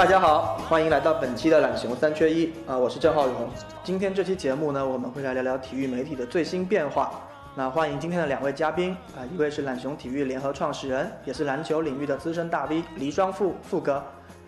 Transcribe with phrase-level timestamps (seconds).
[0.00, 3.50] 好，大家好，欢迎来到本期的懒熊三缺一啊，我是郑浩荣。
[3.84, 7.20] 今天这期节目呢，我们会来聊聊体育媒体的最新变化。
[7.54, 14.02] 那欢迎今天的两位嘉宾啊，一位是懒熊体育联合创始人，也是篮球领域的资深大 V 黎双富富哥。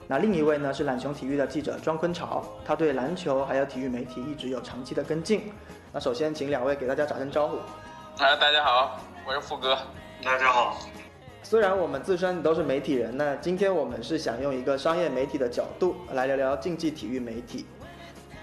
[0.06, 5.52] 那另一位呢是懒熊体育的记者庄坤潮，他对篮球还有体育媒体一直有长期的跟进。
[5.92, 7.56] 那首先请两位给大家打声招呼。
[8.20, 9.76] 哎，大家好，我是富哥。
[10.24, 10.78] 大家好。
[11.42, 17.66] 虽然我们自身都是媒体人，那今天我们是想用一个商业媒体的角度来聊聊竞技体育媒体。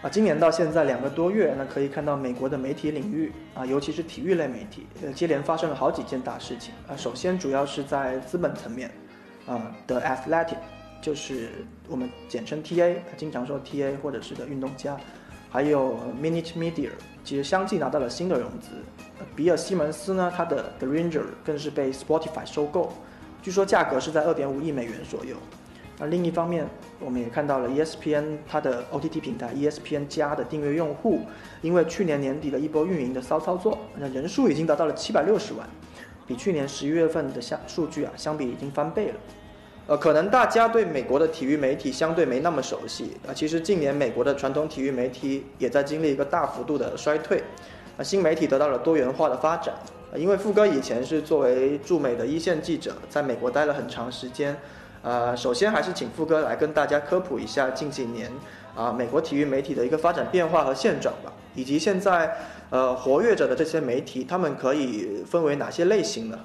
[0.01, 6.95] 啊，今年到现在两个多月，那可以看到美国的媒体领域啊，尤其是体育类媒体，呃，接连发生了好几件大事情啊。
[6.95, 8.91] 首先主要是在资本层面，
[9.45, 10.57] 啊，The Athletic，
[11.01, 11.49] 就是
[11.87, 14.97] 我们简称 TA，经常说 TA 或者是的运动家，
[15.49, 16.91] 还有 Minute Media，
[17.23, 18.69] 其实相继拿到了新的融资。
[19.35, 22.93] 比尔西蒙斯呢，他的 The Ranger 更是被 Spotify 收购，
[23.41, 25.35] 据说价格是在二点五亿美元左右。
[25.97, 26.65] 那另一方面，
[26.99, 31.19] 我们也看到了 ESPN 它的 OTT 平台 ESPN 加的订阅用户，
[31.61, 35.67] 因为去年年底的一波运营的骚操作，那人数已经达到了七百六十万，
[36.25, 39.15] 比去年十一月份的相数据啊相比已经翻倍了。
[39.89, 47.41] 呃，可能大家对美国的体育媒体相对没那么熟悉啊，其实近年美国的传统体育媒体也在经历一个大幅度的衰退。
[47.97, 49.73] 啊新媒体得到了多元化的发展，
[50.15, 54.55] 因为富哥以前是作为驻美的一线记者，在美国待了很长时间。
[55.01, 58.31] 呃，首先还是请富哥来跟大家科普一下近几年
[58.75, 62.37] 啊美国体育媒体的一个发展变化和现状吧，以及现在
[62.69, 66.37] 呃活跃着的这些媒体，他们可以分为哪些类型呢？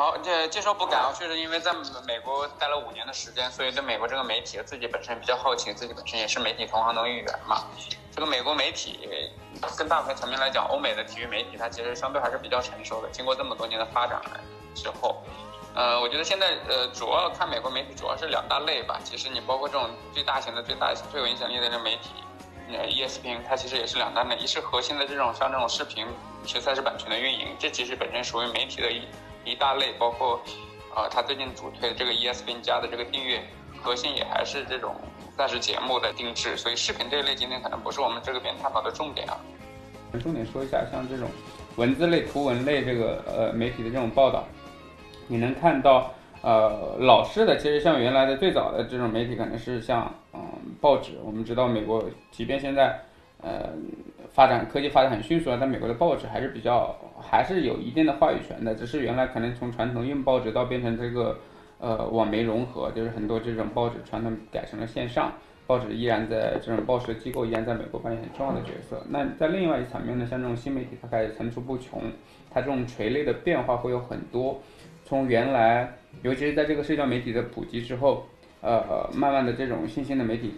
[0.00, 1.74] 好，这介绍不敢啊，确实因为在
[2.06, 7.66] 美国待了五年的时间，所以对美国这个媒体自己本身比较好奇，自己本身也是媒体同行的一员嘛。
[8.10, 9.06] 这个美国媒体
[9.76, 13.10] 跟大牌层面来讲，欧美的体育媒体它其实相对还是比较成熟的。
[13.10, 14.18] 经过这么多年的发展
[14.74, 15.22] 之后，
[15.74, 18.98] 呃，我觉得现在呃主要看美国媒体主要是两大类吧。
[19.04, 22.08] 其实你包括这种最大型的、最大最有影响力的这媒体，
[22.72, 26.06] 呃，ESPN 它其实也是两大类，一是核心的这种像这种视频、
[26.46, 29.06] 是赛事版权的运营，这其实本身属于媒体的一。
[29.44, 30.40] 一大类包括，
[30.94, 33.42] 呃，他最近主推的这个 ESPN 加的这个订阅，
[33.82, 34.94] 核心也还是这种
[35.36, 39.40] 赛事节目的定制，所以视频这一类今天可能不是我们这个边探讨的重点啊。
[40.22, 41.28] 重点说一下，像这种
[41.76, 44.44] 文字类、图文类这个呃媒体的这种报道，
[45.26, 46.12] 你能看到
[46.42, 50.40] 呃老式的，其实像原来的最早的这种媒体，可能是像嗯
[50.80, 51.12] 报纸。
[51.24, 53.00] 我们知道美国，即便现在
[53.40, 53.70] 呃
[54.32, 56.94] 发展科技发展很迅速啊，但美国的报纸还是比较。
[57.20, 61.38] 还是有一定的话语权的，只是原来可能从传统印报纸到变成这个，
[61.78, 65.32] 呃，网媒融合，就是很多这种报纸传统改成了线上，
[65.66, 69.02] 报纸依然在这种报社机构依然在美国扮演很重要的角色。
[69.08, 72.02] 那在另外一层面呢，像这种新媒体，它开始层出不穷，
[72.50, 74.60] 它这种垂类的变化会有很多。
[75.04, 78.26] 从原来，尤其是在这个社交媒体的普及之后，
[78.60, 80.54] 呃，慢慢的这种新兴的媒体，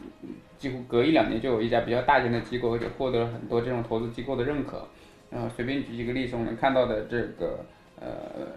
[0.58, 4.86] 几乎隔一两年就有一家比较大型的机构，而且获得了很多这种投资机构的认可。
[5.34, 7.64] 呃，随便举几个例子，我们看到的这个，
[7.98, 8.06] 呃，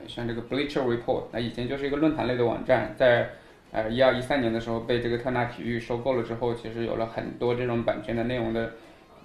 [0.08, 3.30] 像这个 Bleacher Report，那以前就是一个论坛类的网站，在
[3.72, 8.74] 呃一二一三年的时候被这个特纳体育收购了之后，其实有了很多这种版权的内容的，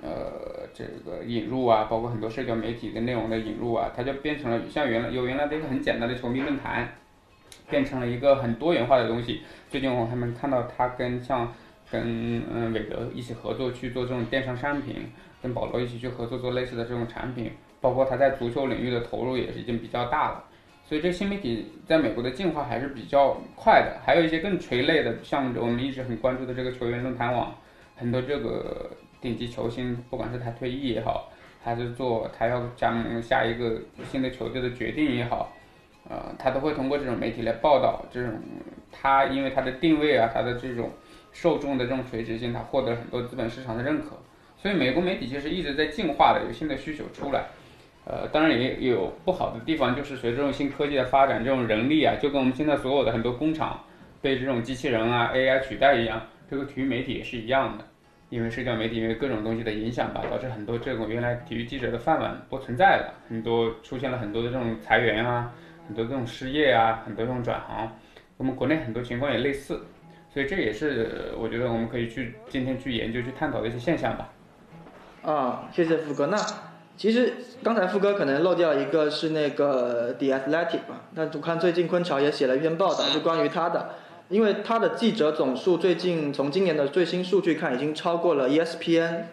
[0.00, 6.88] 呃，这个引入啊，包括很多社交媒体的内容的引入啊，它就变成了像原来有原来的一个很简单的球迷论坛，
[7.68, 9.42] 变成了一个很多元化的东西。
[9.68, 11.52] 最近我还们看到它跟像
[11.90, 15.10] 跟嗯韦德一起合作去做这种电商商品。
[15.42, 20.44] 跟保罗一起去合作做类似的这种产品，包括他在足球领域的投入也是已经比较大了，
[20.86, 23.98] 所以这新媒体在美国的进化还是比较快的。
[24.04, 27.54] 还有一些更垂类的，像我们一直很关注的这个球员论坛网，
[27.96, 28.90] 很多这个
[29.20, 31.30] 顶级球星，不管是他退役也好，
[31.62, 35.52] 还是做他要加盟下一个新的球队的决定也好，
[36.08, 38.34] 呃，他都会通过这种媒体来报道这种
[38.92, 40.90] 他因为他的定位啊，他的这种
[41.32, 44.19] 受众的这种垂直性，他获得很多资本市场的认可。
[44.60, 47.46] 所以美国媒体其实一直在进化的，有新的需求出来，
[48.04, 53.82] 呃，当然也有不好的地方，就是随着这种新科技的发展，这种人力啊，就跟我们现在所有的很多工厂
[54.20, 56.20] 被这种机器人啊 AI 取代一样，
[56.50, 57.84] 这个体育媒体也是一样的，
[58.28, 65.50] 因为社交媒体因为各种东西的影响吧，导致很多这种原来体育记者的饭碗不存在了，很多出现了很多的这种裁员啊，
[65.88, 67.90] 很多这种失业啊，很多这种转行，
[68.36, 69.82] 我们国内很多情况也类似，
[70.28, 74.30] 所以这也是我觉得我们可以去今天去研究去探讨的一些现象吧。
[75.22, 76.26] 啊，谢谢富哥。
[76.26, 76.36] 那
[76.96, 81.02] 其实刚才富哥可能漏掉一个是那个 The Athletic 吧？
[81.14, 83.90] 那我看最近昆潮也写了一篇报道，是关于他的，
[84.28, 89.24] 因为他的记者总数最近从今年的最新数据看，已经超过了 ESPN，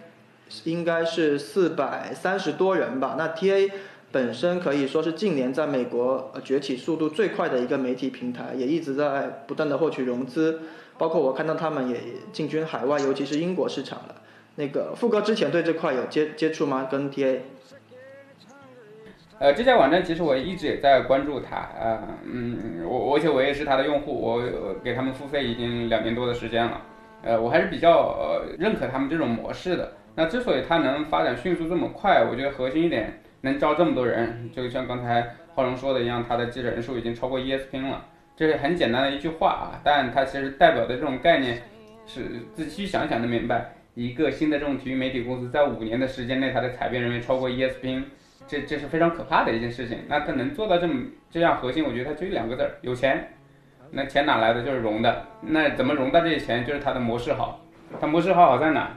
[0.66, 3.16] 应该是四百三十多人吧。
[3.18, 3.72] 那 TA
[4.12, 10.62] 本身可以说是近年在美国崛起速度最快的一个媒体平台，也一直在不断的获取融资，
[10.98, 12.00] 包括我看到他们也
[12.32, 14.16] 进军海外，尤其是英国市场了。
[14.58, 16.88] 那个富哥之前对这块有接接触吗？
[16.92, 17.40] 跟 TA？
[19.40, 26.82] 呃，这家网站其实我一直也在关注它，呃，嗯，我而且我也是它的用户，我给他们付费已经两年多的时间了，
[27.22, 29.94] 呃，我还是比较认可他们这种模式的。
[30.16, 38.04] 那之所以它能发展迅速这么快，我觉得核心一点能招这么多人，就像刚才浩龙说的一样，它的记者人数已经超过 ESPN 了，
[38.36, 41.62] 这是很简单的一句话啊，但它其实代表的这种概念
[42.08, 42.24] 是
[42.56, 48.04] 仔细想想能明白，一个新的这种体育媒体公司在五年的时间内，它的采编人员超过 ESPN。
[48.48, 49.98] 这这是非常可怕的一件事情。
[50.08, 53.28] 那他能做到这么这样核心，我觉得他就两个字儿：有钱。
[53.90, 54.62] 那钱哪来的？
[54.62, 55.26] 就是融的。
[55.42, 56.64] 那怎么融到这些钱？
[56.64, 57.66] 就是他的模式好。
[58.00, 58.96] 他模式好好在哪？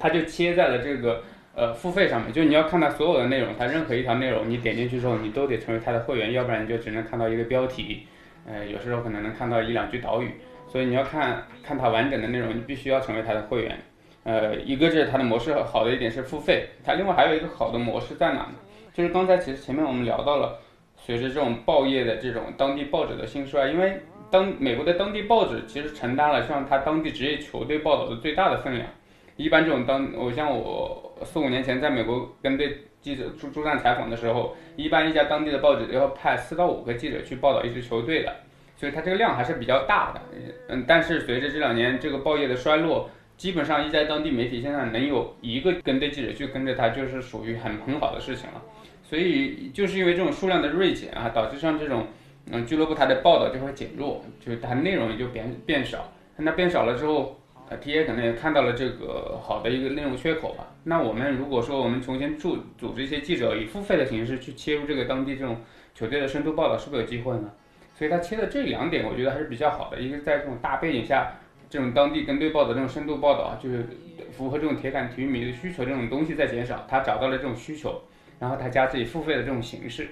[0.00, 1.22] 他就切在了这个
[1.54, 2.32] 呃付费上面。
[2.32, 8.06] 就你要看他所有的内容，他任何一条内容，你点进去之后，你都得成为他的会员，要不然你就只能看到一个标题。
[8.46, 10.30] 呃，有时候可能能看到一两句导语。
[10.66, 13.78] 所以你要看看他完整的内容，你必须要成为他的会员。
[14.24, 18.54] 呃，一个是它的模式好的一点是付费，它另外还有一个好的模式在哪呢？
[18.92, 20.58] 就是刚才其实前面我们聊到了，
[20.96, 24.00] 随着这种报业的这种当地报纸的兴衰，因为
[24.30, 28.88] 当美国的当地报纸其实承担了像它当地职业球队报道的最大的分量。
[29.36, 38.32] 一般这种当我像我四五年前在美国跟队记者驻驻站采访的时候，一般一家当地的报纸都要派四到五个记者去报道一支球队的，
[38.76, 40.20] 所以它这个量还是比较大的。
[40.68, 43.10] 嗯，但是随着这两年这个报业的衰落。
[43.36, 48.62] 基本上一家当地媒体现在能有一个跟队记者去跟着他，就是属于很很好的事情了。
[49.02, 52.06] 所以就是因为这种数量的锐减啊，导致像这种
[52.50, 56.12] 嗯俱乐部它的报道就会减弱，就是它内容也就变变少。
[56.36, 60.68] 那变少了之后，呃，T A 可能也看到了这个好的一个内容缺口吧。
[60.84, 65.58] 那我们如果说我们重新组组织一些记者以付费的形式去切入这个当地这种
[65.94, 67.50] 球队的深度报道，是不是有机会呢？
[67.96, 70.00] 所以他切的这两点，我觉得还是比较好的。
[70.00, 71.32] 一个在这种大背景下。
[71.74, 73.84] 这种当地跟队报的这种深度报道，就是
[74.30, 78.00] 符合这种铁杆体育迷的需求，这种东西在减少，他找到了这种需求，
[78.38, 80.10] 然后他加自己付费的这种形式，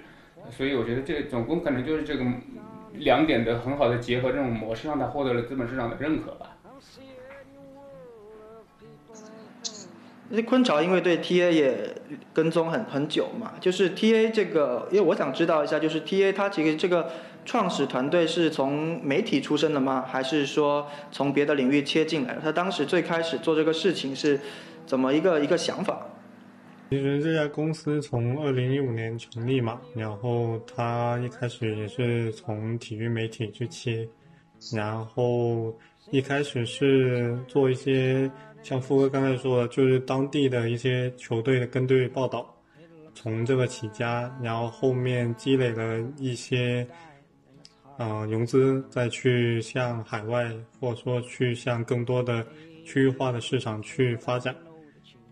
[0.50, 2.24] 所以我觉得这总共可能就是这个
[2.94, 6.56] 两点的很好的结合，这种模式让他获得了资本市场的认可吧。
[10.30, 11.94] 那昆潮因为对 TA 也
[12.34, 17.08] 跟踪很很久嘛，就是 TA 这个，因为我想知道一下，就是 TA 它其实这个。
[17.44, 20.04] 创始团队是从媒体出身的吗？
[20.06, 22.40] 还是说从别的领域切进来的？
[22.40, 24.38] 他当时最开始做这个事情是
[24.86, 26.06] 怎么一个一个想法？
[26.88, 34.06] 其实这家公司从二零一五年成立嘛，然后他一开始也是从体育媒体去切，
[34.72, 35.74] 然后
[36.10, 38.30] 一开始是做一些
[38.62, 42.54] 像富哥刚才说的，就是当地的一些球队的跟队报道，
[43.14, 46.86] 从这个起家，然后后面积累了一些。
[47.98, 50.50] 呃，融资再去向海外，
[50.80, 52.44] 或者说去向更多的
[52.84, 54.54] 区域化的市场去发展，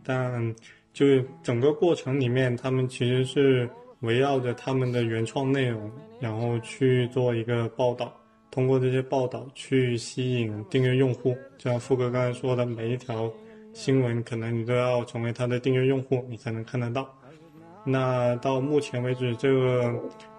[0.05, 0.55] 但
[0.93, 1.07] 就
[1.43, 3.69] 整个过程里面，他们其实是
[4.01, 5.91] 围绕着他们的原创内容，
[6.21, 8.13] 然后去做一个报道，
[8.51, 11.37] 通过这些报道去吸引订阅用户。
[11.59, 13.31] 就像富哥刚才说的，每一条
[13.73, 17.09] 新闻可能你都要成为他的订阅用户，你才能看得到。
[17.83, 19.91] 那到目前为止，这个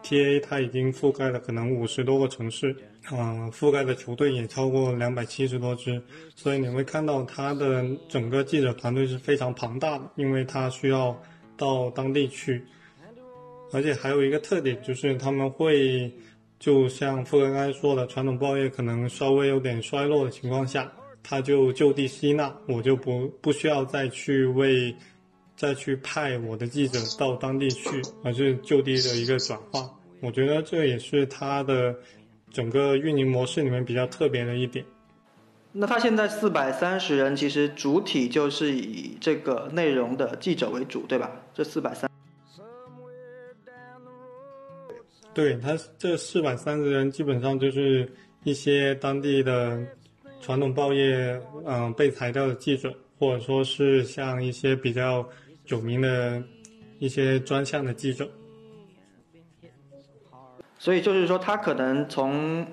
[0.03, 2.75] TA 它已经覆盖了可能五十多个城市，
[3.11, 5.99] 嗯，覆盖的球队也超过两百七十多支，
[6.35, 11.19] 所以你会看到它的整个记者团队是非常庞大的，因为它需要
[11.57, 12.63] 到当地去，
[13.73, 16.11] 而且还有一个特点就是他们会，
[16.59, 20.91] 就像富哥刚才说的，传统报业可能稍微有点衰落的情况下，
[21.23, 24.95] 他就就地吸纳，我就不不需要再去为。
[25.61, 29.87] 再去派我的记者到当地去，而是就地的一个转化。
[30.19, 31.95] 我觉得这也是它的
[32.49, 34.83] 整个运营模式里面比较特别的一点。
[35.71, 41.29] 那他现在四百三十人，其实主体就是以这个内容的记者为主，对吧？
[41.53, 42.09] 这四百三，
[45.31, 48.11] 对他这四百三十人基本上就是
[48.43, 49.79] 一些当地的
[50.41, 55.23] 传统报业嗯被裁掉的记者，或者说是像一些比较。
[55.71, 56.43] 有名的
[56.99, 58.29] 一些专项的记者，
[60.77, 62.67] 所以就是说，他可能从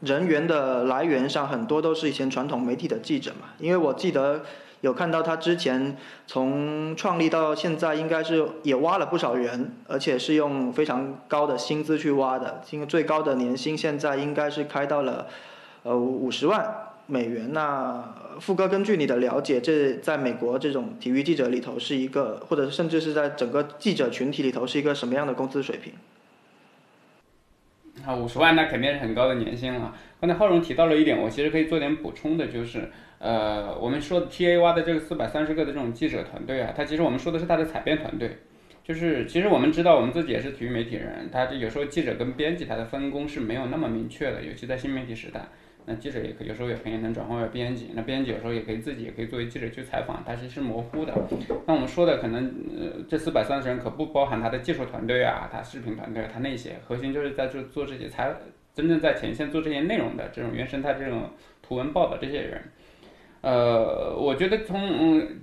[0.00, 3.48] 人员的来源上，很多都是以前传统媒体的记者嘛。
[3.58, 4.42] 因为我记得
[4.80, 5.94] 有看到他之前
[6.26, 12.62] 从创立到现在，应该是也挖了不少人，而且是用非常高的薪资去挖的。
[12.70, 15.26] 因为最高的年薪现在应该是开到了
[15.82, 16.66] 呃五十万
[17.06, 17.52] 美元。
[17.52, 25.92] 那富哥，根据你的了解，这在美国这种体育记者里头是一个，或者甚至是在整个记者群体里头是一个什么样的工资水平？
[28.06, 29.94] 啊，五十万那肯定是很高的年薪了。
[30.20, 38.38] 刚才浩荣提到了一点，我其实可以做点补充的，就是呃，我们说的 T A 挖的这个四百三十个的这种记者团队啊，他其实我们说的是他的采编团队，
[38.84, 45.48] 就是其实我们知道，我们自己也是体育媒体人，他有时候记者跟编辑他的分工是没有那么明确的，尤其在新媒体时代。
[45.88, 51.14] 那记者也可有时候也可以能转换为编辑，那编辑有时候也可以自己也可以作为记者去采访，它其实是模糊的。
[51.66, 52.44] 那我们说的可能
[52.78, 58.30] 呃这四百三十人可不包含他的技术团队啊，他视频团队，他那些核心就是在做做这些采
[58.74, 61.30] 真正在前线做这些内容的这种原生态这种
[61.62, 62.60] 图文报道这些人。
[63.40, 65.40] 呃，我觉得从嗯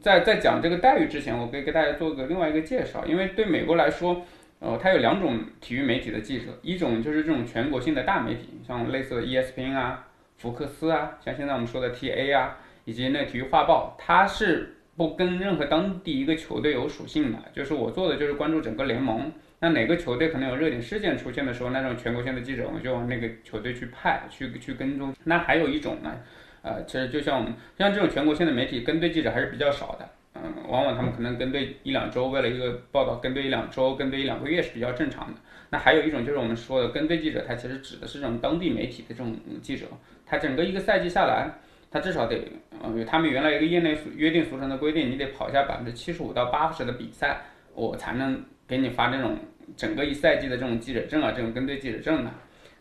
[0.00, 4.24] 在在讲这个待遇之前，我可以给大家做个另外一个介绍，因为对美国来说。
[4.60, 25.14] 呃，它有两种体育媒体的记者，一种就是这种全国性的大媒体，像类似的 ESPN 啊、福克斯啊，像现在我们说的 TA 啊，以及那体育画报，它是不跟任何当地一个球队有属性的，就是我做的就是关注整个联盟，那哪个球队可能有热点事件出现的时候，那种全国性的记者，我们就往那个球队去派，去去跟踪。
[25.22, 26.16] 那还有一种呢，
[26.62, 30.08] 呃，其实就像我们像这种全国性的媒体，跟队记者还是比较少的。
[30.42, 35.40] 嗯，往往他们可能跟队一两周，为了一个报道跟队一两周，跟队一两个月是比较正常的。
[35.70, 39.86] 那还有一种就是我们说的跟队记者，他其实指的是这种当地媒体的这种记者，
[40.24, 41.50] 他整个一个赛季下来，
[41.90, 42.40] 他至少得，
[42.82, 47.42] 嗯，他们原来一个业内约定俗成的规定，你得跑下百分之七十五到八十的比赛，
[47.74, 49.36] 我才能给你发这种
[49.76, 52.30] 整个一赛季的这种记者证啊，这种跟队记者证的。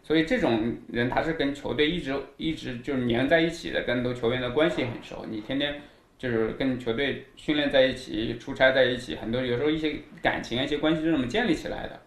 [0.01, 5.81] 所以这种人他是跟球队一直一直就是粘在一起的，跟都球员的关系很熟，你天天。
[6.17, 11.99] 就是跟球队训练在一起，出差在一起，很多有时候一些感情、一些关系是这么建立起来的。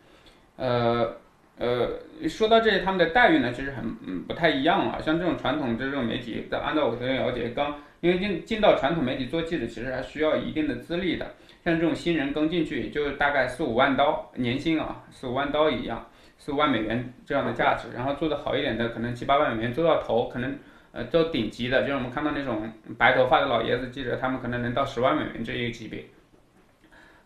[0.56, 1.16] 呃
[1.58, 4.98] 呃，说到这些，他们的待遇呢，其实很嗯不太一样啊。
[5.00, 11.34] 像这种传统这种媒体，按照我的了解，刚因为进进到传统媒体做记者，其实还需要一定的资历的。
[11.64, 16.04] 像这种新人刚进去，就大概四五万刀年薪啊，四五万刀一样，
[16.36, 17.88] 四五万美元这样的价值。
[17.94, 20.58] 然后做的好一点的，可能七八万美元做到头，可能。
[20.92, 26.04] 呃，都顶级的，就是我们看到那种白头发的老爷子记者，他们可能能到十万美元这一个级别。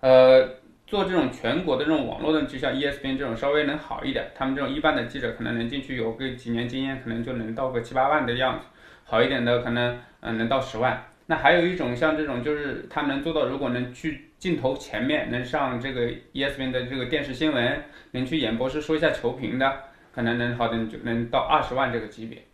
[0.00, 0.46] 呃，
[0.86, 8.66] 做这种全国的这种网络的，就像 ESPN 这种稍微能好一点，他们这种一般的记者可能能进去有个几年经验，可能就能到个七八万的样子。
[9.04, 11.02] 好一点的可能嗯能到十万。
[11.26, 22.44] 那还有一种像这种，就是他能做到，如果能去镜头前面，能上这个 ESPN 的这个电视新闻，能去演播室说一下球评的，可能能好点就能到二十万这个级别。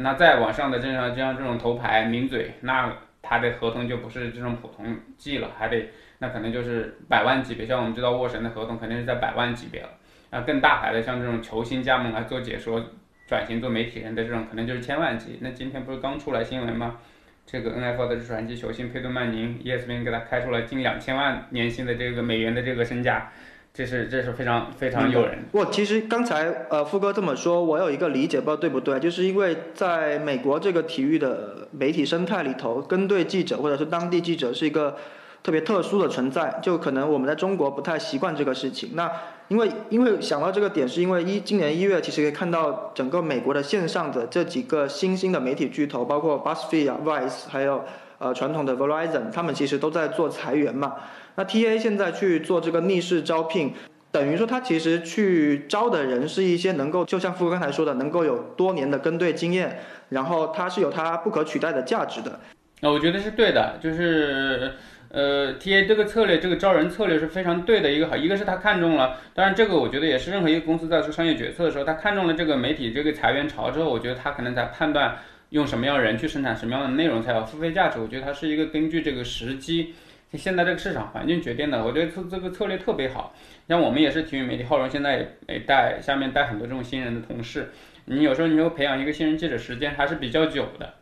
[0.00, 2.92] 那再往上的这样就像这种头牌名嘴，那
[3.22, 7.64] 他的合同就不是这种普通计了，还得那可能就是百万级别。
[7.64, 9.88] 像我们知道沃神的合同肯定是在百万级别了。
[10.30, 12.84] 啊，更大牌的像这种球星加盟来做解说、
[13.26, 15.38] 转型做媒体人的这种，可能就是千万级。
[15.40, 16.98] 那今天不是刚出来新闻吗？
[17.46, 23.30] 这个 NFL 的传奇球星佩顿曼宁，ESPN 给他开出了近两千万年薪的这个美元的这个身价。
[23.72, 25.44] 这是这是非常非常诱人。
[25.52, 28.98] 我其实刚才呃富哥这么说，我有一个理解，不知道对不对？
[28.98, 34.96] 就是因为在美国这个体育的媒体生态里头，跟队记者或者是当地记者是一个
[35.42, 38.90] 特别特殊的存在，就可能我们在中国不太习惯这个事情。
[38.94, 39.10] 那
[39.48, 47.84] 因为因为想到这个点，是因为一今年一月其实可以看到整个美国的线上的这几个新兴的媒体巨头，包括 BuzzFeed、Vice，还有
[48.18, 50.96] 呃传统的 Verizon，他们其实都在做裁员嘛。
[51.36, 53.72] 那 TA 现在去做这个逆势招聘，
[54.10, 62.40] 等于说他其实去招的人是一些能够，就像富哥刚才说的，能够有多年的跟队经验，然后他是有他不可取代的价值的。
[62.80, 64.72] 那我觉得是对的，就是
[65.10, 75.18] 呃，TA 这个策略，这个招人策略是非常对的一个好，一个是他看中了，当然这个我觉得也是任何一个公司在做商业决策的时候，他看中了这个媒体这个裁员潮之后，我觉得他可能在判断
[75.50, 79.94] 用什么样人去生产什么样的内容才有付费价值，我觉得他是一个根据这个时机。
[80.38, 83.34] 现在这个市场环境决定的，我觉得这这个策略特别好。
[83.68, 87.70] 像我们也是体育媒体，浩荣现在也带下面带很多这种新人的同事。
[88.04, 90.94] 你有时候你会培养一个新人记者，时间还是比较久的。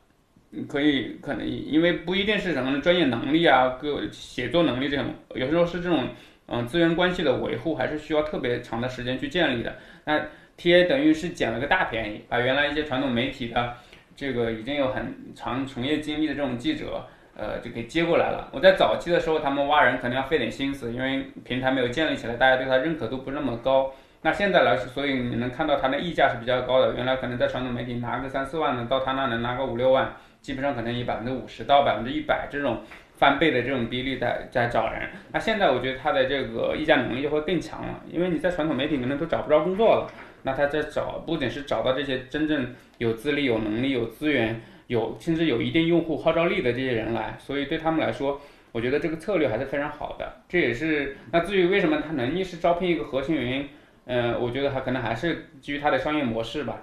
[0.67, 6.09] 可以可能因为不一定是什么专业能力啊，各写作能力这种，有时候是这种
[6.47, 9.77] 嗯资源关系的维护，还是需要特别长的时间去建立的。
[10.05, 10.19] 那
[10.57, 13.75] TA 等于是捡了个大便宜，把原来一些传统媒体的
[14.17, 17.07] 这个已经有很长从业经历的这种记者。
[17.39, 18.49] 呃，就给接过来了。
[18.51, 23.93] 我在早期的时候，他们挖人可能要费点心思，因为平台没有建立起来，大家对他认可度不那么高。
[24.23, 26.97] 那现在来，所以你能看到他的溢价是比较高的。
[26.97, 32.81] 原来可能在传统媒体拿个三四万的，到他那能拿个五六万，基本上可能以百分之五十到百分之一百这种
[33.15, 35.09] 翻倍的这种比例在在找人。
[35.31, 40.11] 那现在我觉得他的这个议价能力就会更强了，因为你在传统媒体可能都找不着工作了，
[40.43, 44.61] 那他在找不仅是找到这些真正有资历、有能力、有资源。
[44.89, 48.41] 有甚至有一定用户号召力的这些人来，所以对他们来说，
[48.73, 50.41] 我觉得这个策略还是非常好的。
[50.49, 53.69] 这也是那至于为什么他能一时招聘一个核心原因，
[54.07, 56.83] 嗯，我觉得还可能还是基于他的商业模式吧。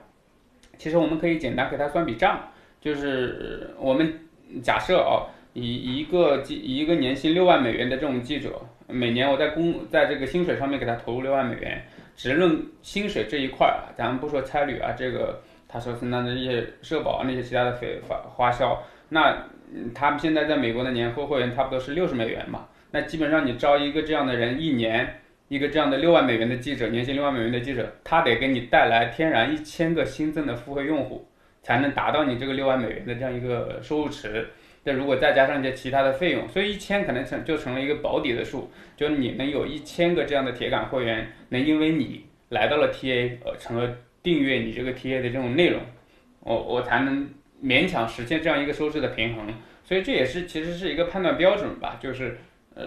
[0.77, 2.39] 其实我们可以简单给他算笔账，
[2.79, 4.13] 就是我们
[4.61, 11.83] 假设哦，以一个记一个年薪六万美元的这种记者，每年我在工在这个薪水上面给他投入六万美元，
[12.15, 15.41] 只论薪水这一块儿，咱们不说差旅啊，这个
[15.75, 19.45] 他所承担的一些社保那些其他的费花花销，那
[19.93, 25.21] 他们现在在美国的年会会员差不多是六十美元嘛，那基本上你招一个这样的人一年。
[25.47, 31.27] 一个这样的六万美元的记者，年薪六万美元的记者，他得给你带来天然一千个新增的付费用户，
[31.61, 34.47] 才能达到你这个六万美元的这样一个收入池。
[34.85, 43.87] 那如果再加上一些其他的费用，所以一千可能成就成了一个保底的数，就你能有一千个这样的铁杆会员，能因为你来到了 TA，呃，成了
[44.25, 45.79] 订阅你这个 TA 的这种内容，
[46.41, 47.29] 我我才能
[47.63, 49.47] 勉强实现这样一个收支的平衡。
[49.85, 52.39] 所以这也是其实是一个判断标准吧，就是
[52.73, 52.83] 呃。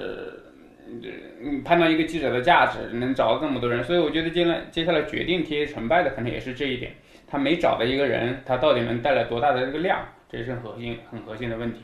[0.90, 6.94] 嗯，判断一个记者的价值，能找到这么多人，所以我觉得接来接下来决定 TA 成败的可能也是这一点。
[7.26, 11.80] 他没找的一个人，他到底能带来多大的这个量，这是核心很核心的问题。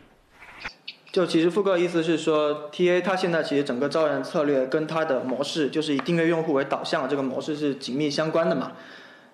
[1.12, 8.72] 就其实富哥意思是说，TA 他现在其实整个招人策略跟他的模式，就是以订阅用户为导向，这个模式是紧密相关的嘛。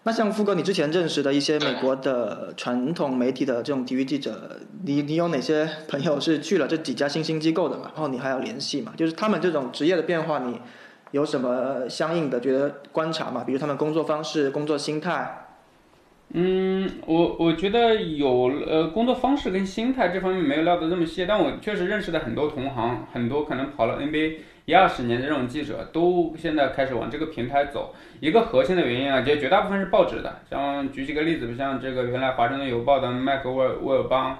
[0.02, 7.90] 那像富哥，你之前认识的一些美国的传统媒体的这种体育记者，你你有哪些朋友是去了这几家新兴机构的嘛？
[7.94, 8.94] 然后你还要联系嘛？
[8.96, 10.58] 就是他们这种职业的变化，你
[11.10, 13.44] 有什么相应的觉得观察嘛？
[13.44, 15.48] 比如他们工作方式、工作心态。
[16.32, 24.36] 嗯，我我觉得有呃工作方式跟心态这方面没有聊得这么细，但我确实认识的很多同行，很多可能跑了 NBA。
[24.66, 30.40] 一二十年的这种记者都现在开始往这个平台走，一个核心的原因啊，就绝大部分是报纸的。
[30.48, 34.38] 像举几个例子，像这个原来华盛顿邮报的麦克沃尔沃尔邦，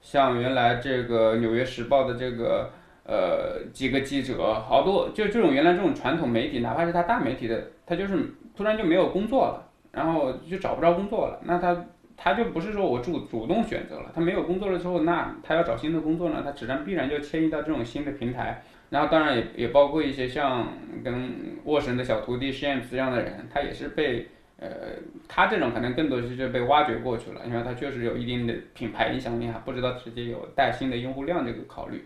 [0.00, 2.70] 像原来这个纽约时报的这个
[3.04, 11.84] 呃几个记者，好多就这种原来这种传统媒体，哪怕是他大媒体的，他就是突然就没有工作了，然后就找不着工作了，那他
[12.16, 18.62] 他就不是说我主主动选择了，他没有工作了之后，那他要找新的工作呢，他只能必然就迁移到这种新的平台。
[18.92, 20.68] 然后当然也也包括一些像
[21.02, 24.28] 跟沃神的小徒弟 Shams 这样的人，他也是被
[24.58, 24.68] 呃
[25.26, 32.04] 他这种可能更多是就被挖掘过去了，因为他确实有一定的品牌影响力，还不知道直接有带新的用户量这个考虑。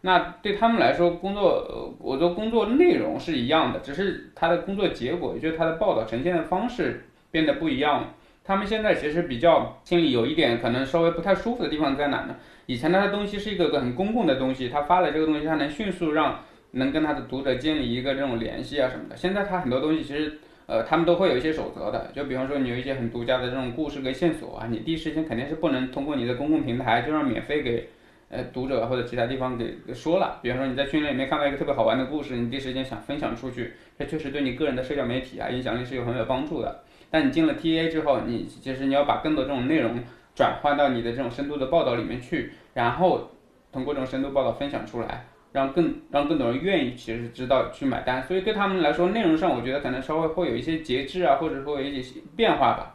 [0.00, 8.12] 那对他们来说，工作我的工作内容是一样的，只是他的工作结果，也就是他的报道呈现的方式变得不一样。
[8.42, 12.36] 他们现在其实比较心里有一点可能稍微不太舒服的地方在哪呢？
[12.66, 16.40] 以前他的东西是一个很公共的东西，他发了这个东西，他能迅速让
[16.72, 19.16] 能跟他的读者建立一个这种联系啊什么的。
[19.16, 27.88] 现在他很多东西其实，呃，他们都会有一些守则的，就比方说你有一些很独家的这种故事跟线索啊，你第一时间肯定是不能通过你的公共平台就让免费给
[28.30, 30.40] 呃读者或者其他地方给说了。
[30.42, 36.80] 比方说你在训练里面看到一个特别好玩的故事，你第一时间想分享出去，这确实对你个人的社交媒体啊影响力是有很有帮助的。
[37.10, 40.00] 但你进了 TA 之后，你其实你要把更多这种内容
[40.34, 43.30] 转换到你的这种深度的报道里面去，然后。
[43.72, 48.22] 通过这种深度报道分享出来，让更让更多人愿意，其实知道去买单。
[48.22, 52.94] 所以对他们来说，内容上我觉得可能稍微会有一些节制啊，或者说有一些变化吧。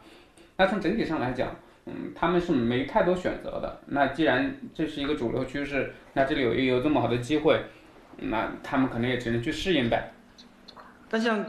[0.56, 3.80] 那从整体上来讲，嗯，他们是没太多选择的。
[3.88, 7.60] 那既然这是一个主流趋势，那这里有有这么好的机会，
[8.16, 10.14] 那他们可能也只能去适应呗。
[11.10, 11.44] 但像。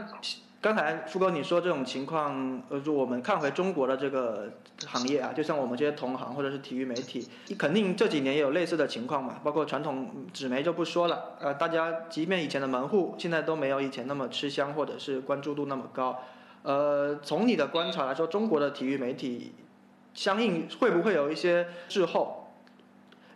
[0.61, 4.47] 刚才富哥你说这种情况，呃，就我们看回中国的这个
[4.85, 9.39] 行业啊，就像我们这些同行或者是体育媒体，肯定这几年也有类似的情况嘛。
[9.43, 16.19] 包括传统纸媒就不说了，呃，大家即便以前的门户，现在都没有以前那么吃香或者是关注度那么高。
[16.61, 19.55] 呃，从你的观察来说，中国的体育媒体
[20.13, 22.51] 相应会不会有一些滞后？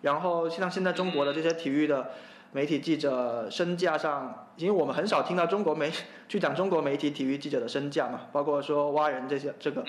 [0.04, 2.12] 然后像现在中国的这些体育的。
[2.56, 5.92] 媒体记者身价上，因为我们很少听到中国媒
[6.30, 9.82] 去讲中国媒体体育记者的身价嘛，包括说挖人这些这个。
[9.82, 9.88] 嗯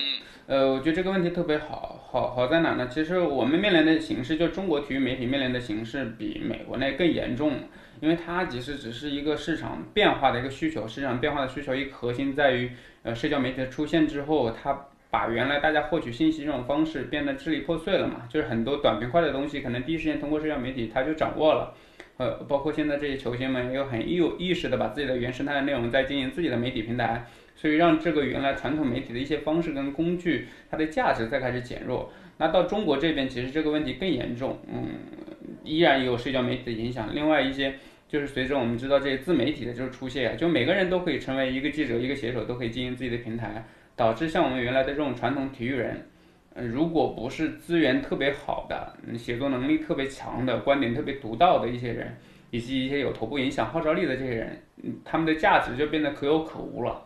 [0.48, 2.88] 呃，我觉得这个问题特别好，好好在哪呢？
[2.88, 7.52] 其实我们面临的形势，就中国体育媒体面临的形势比美国那更严重，
[8.00, 12.72] 因为它其实只是一个市场变化的一个需求，市场变化的需求一个核心在于，
[13.04, 21.72] 呃，社交媒体的出现之后，它把原来大家获取信息这种方式变得支离破碎了嘛，就是很多短平快的东西，可能第一时间通过社交媒体它就掌握了。
[22.18, 32.10] 呃，包括现在这些球星们，也有很有意识的把自己的原生态的内容在经营自己的媒体平台，所以让这个原来传统媒体的一些方式跟工具，它的价值在开始减弱。
[32.38, 34.88] 那到中国这边，其实这个问题更严重，嗯，
[35.62, 37.14] 依然有社交媒体的影响。
[37.14, 37.74] 另外一些
[38.08, 46.06] 就是随着我们知道这些自媒体的就是出现，就每个人都可以成为一个记者、一个写手，都可以经营自己的平台，导致像我们原来的这种传统体育人。
[46.56, 52.16] 呃，如果不是资源特别好的、写作能力特别强的、观点特别独到的一些人，
[52.50, 54.62] 以及一些有头部影响、号召力的这些人，
[55.04, 57.02] 他们的价值就变得可有可无了。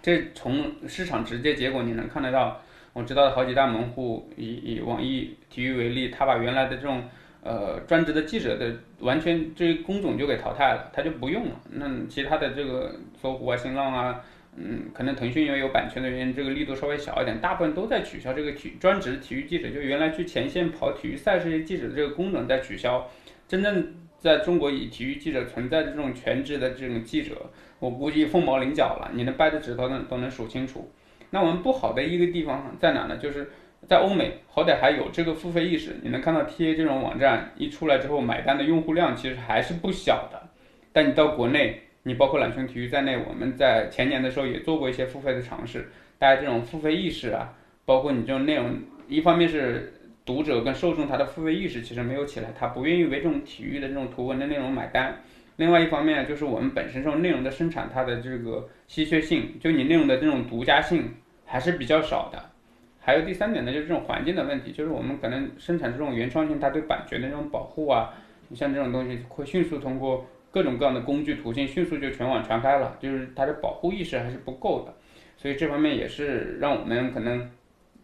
[0.00, 2.62] 这从市场直接结果你能看得到。
[2.92, 7.00] 我知道的好几大门户，以以网易体育为例，他把原来的这种
[7.40, 11.60] 呃专职的记者的完全这工种就给淘汰了，他就不用了。
[11.70, 14.20] 那其他的这个搜狐啊、新浪啊，
[14.56, 23.08] 嗯，可能腾讯因为有版权的原因，这个力度稍微小一点，大部分都在取消这个体专职体育记者，就原来去前线跑体育赛事些记者的这个功能在取消。
[23.48, 30.92] 真正在中国以体育记者存在的这种全职的这种记者，我估计凤毛麟角了，你能掰着指头能都能数清楚。
[31.30, 33.16] 那我们不好的一个地方在哪呢？
[33.16, 33.50] 就是
[33.86, 35.96] 在欧美，好歹还有这个付费意识。
[36.02, 40.50] 你能看到 TA 这种网站一出来之后，买单的用户量其实还是不小的。
[40.92, 45.88] 但你到国内，你包括懒熊体育在内，我们在前年的时候也做过一些付费的尝试。
[46.18, 47.52] 大家这种付费意识啊，
[47.84, 49.92] 包括你这种内容，一方面是
[50.24, 55.16] 读者跟受众他的付费意识其实没有起来，他不愿意为这种体育的这种图文的内容买单。
[55.56, 62.50] 另外一方面就是我们本身这种内容的生产，它的这个稀缺性，就你内容的这种独家性还是比较少的。
[62.98, 68.14] 还有第三点呢，就是这种环境的问题，就是我们可能生产这种原创性，它对版权的这种保护啊，
[68.48, 74.94] 你像这种东西会迅速通过各种各样的工具途径迅速就全网传开了，就是它的保护意识还是不够的。
[75.36, 77.50] 所以这方面也是让我们可能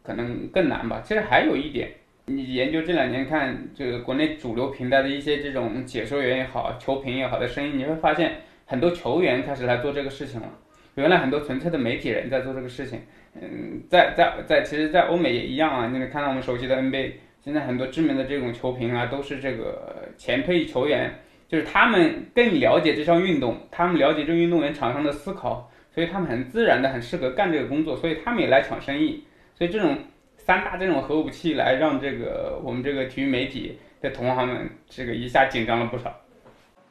[0.02, 1.00] 可能更难吧。
[1.04, 1.90] 其实还有一点。
[2.28, 8.32] 你研究这两年看这个国内主流平台的一些这种解说员也好、球评也好的声音，你会发现
[8.64, 10.48] 很多球员开始来做这个事情了。
[10.96, 13.00] 原来很多纯粹的媒体人在做这个事情。
[13.40, 15.86] 嗯，在在在，其实，在欧美也一样啊。
[15.86, 17.12] 你能看到我们熟悉的 NBA，
[17.44, 21.14] 现在很多知名的这种球评啊，都是这个前退役球员，
[21.48, 29.24] 就是他们更了解这项运动，他们了解这个运动员场上的思考，所以他们很自然的很适合干这个工作，所以他们也来抢生意。
[29.54, 29.96] 所以这种。
[30.38, 36.14] 三大这种核武器来让这个我们这个体育媒体的同行们这个一下紧张了不少。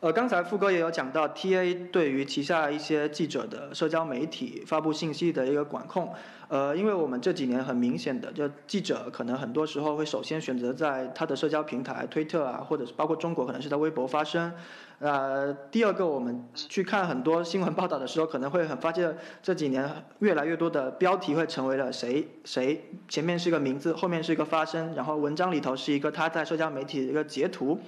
[0.05, 6.13] 呃，刚才富哥也有讲到，TA 对于旗下一些记者的社交媒体发布信息的一个管控。
[6.47, 14.53] 呃，因为我们这几年很明显的，就记者可能很多时候会首先选择在他的社交平台，推特啊，或者是包括中国可能是在微博发声。
[14.99, 19.89] 呃，第二个，我们去看很多新闻报道的时候，可能会很发现这几年
[20.19, 27.79] 越来越多的标题会成为了谁谁前面是一个名字，后面是一个发声，然后文章里头是一个他在社交媒体的一个截图。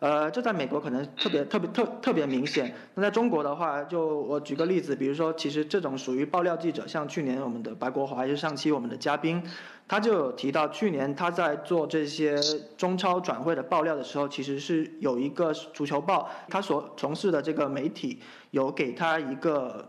[0.00, 2.74] 呃，这在美国可能特别特别特特别明显。
[2.94, 9.42] 那在中国的话，就我举个例子，比如说，其实这种属于爆料记者，像去年我们的白国华，还是上期我们的嘉宾，
[9.86, 12.34] 他就有提到，去年他在做这些
[12.78, 18.20] 中超转会的爆料的时候，其实是有一个足球报，他所从事的这个媒体
[18.52, 19.86] 有给他一个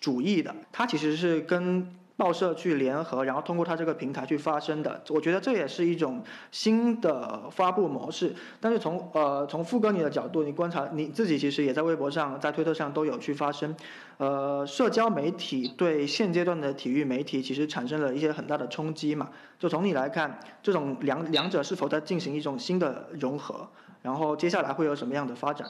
[0.00, 1.94] 主意的，他其实是跟。
[2.16, 6.22] 报社去联合，然后通过他这个平台去发声的，我觉得这也是一种
[6.52, 8.34] 新的发布模式。
[8.60, 13.74] 但是从呃从富哥你的角度，你观察你自己其实也在微博上、在推特上都有去发声。
[14.18, 19.30] 呃，社交媒体对现阶段的体育媒体其实产生了一些很大的冲击嘛。
[19.58, 23.68] 就从你来看，这种两两者是否在进行一种新的融合？
[24.02, 25.66] 然后接下来会有什么样的发展？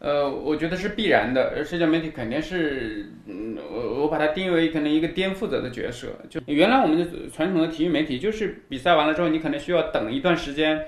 [0.00, 6.08] 呃，我觉得是必然的，社交媒体肯定是，嗯，我我把它定义为可能一个颠覆者的角色。
[6.30, 10.86] 就原来我们的传统的体育媒体，就是比赛完了之后，你可能需要等一段时间，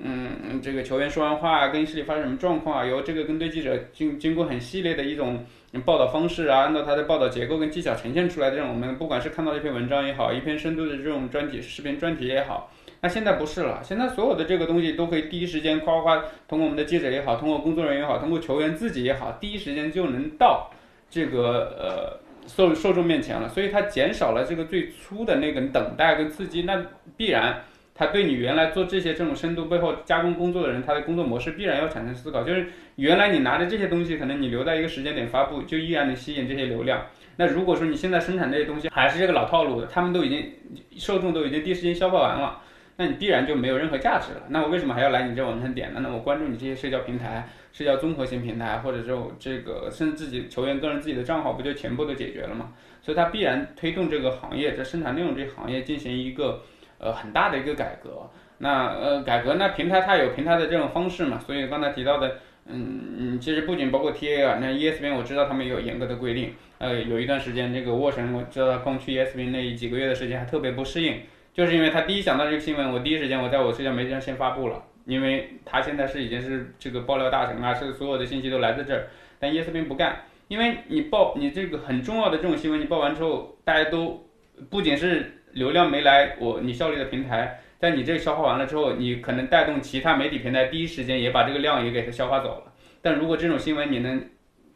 [0.00, 5.44] 嗯，这个球员说完话，更衣室里发生什么状况啊，由这个跟队记者经经过很系列的一种
[5.84, 12.71] 报道方式啊，按照他的报道结构跟技巧呈现出来的这种，我们不管是看到一篇文章也好，一篇深度的这种专题视频专题也好。
[13.04, 20.70] 那现在不是了，现在所有的这个东西都可以第一时间夸夸通过我们的记者也好，通过工作人员也好，通过球员自己也好，第一时间就能到
[21.10, 26.80] 这个呃受受众面前了，所以它减少了这个最初的那个等待跟刺激，那
[27.16, 37.06] 必然它对你原来做这些这种深度背后加工工作的人，他的工作模式必然要产生思考，就是原来你拿着这些东西，可能你留在一个时间点发布，就依然能吸引这些流量。
[37.34, 40.52] 那如果说你现在生产这些东西还是这个老套路的，他们都已经
[40.96, 42.60] 受众都已经第一时间消化完了。
[43.02, 44.42] 那你必然就没有任何价值了。
[44.50, 45.98] 那我为什么还要来你这网站点呢？
[46.04, 52.72] 那我关注你这些社交平台、社交综合性平台，或者说这个甚至自己球员个人自己的账号，不就全部都解决了吗？
[53.00, 56.62] 所以它必然推动这个行业，这生产内容这行业进行一个
[56.98, 58.30] 呃很大的一个改革。
[58.58, 61.40] 那呃改革，那平台它有平台的这种方式嘛？
[61.44, 62.36] 所以刚才提到的，
[62.66, 66.54] 嗯嗯，其实不仅包括 TA 啊，那 ESPN 我知道他们也有严格的规定。
[66.78, 71.22] 呃，有一段时间，这个沃神我知道他刚去 ESPN 那几个月的时间还特别不适应。
[71.54, 79.08] 就是因为他第一想到这个新闻，我第一时间我在我社交媒体上先发布了，因为他现在是已经是这个爆料大神啊，是所有的信息都来自这儿。
[79.38, 84.26] 但 ESPN 不干，因为你报你这个很重要的这种新闻，你报完之后，大家都
[84.70, 92.72] 不仅是流量没来，我你效率的平台，在你这消化完了之后，你可能带动其他媒体平台第一时间也把这个量也给它消化走了。
[93.02, 94.24] 但如果这种新闻你能，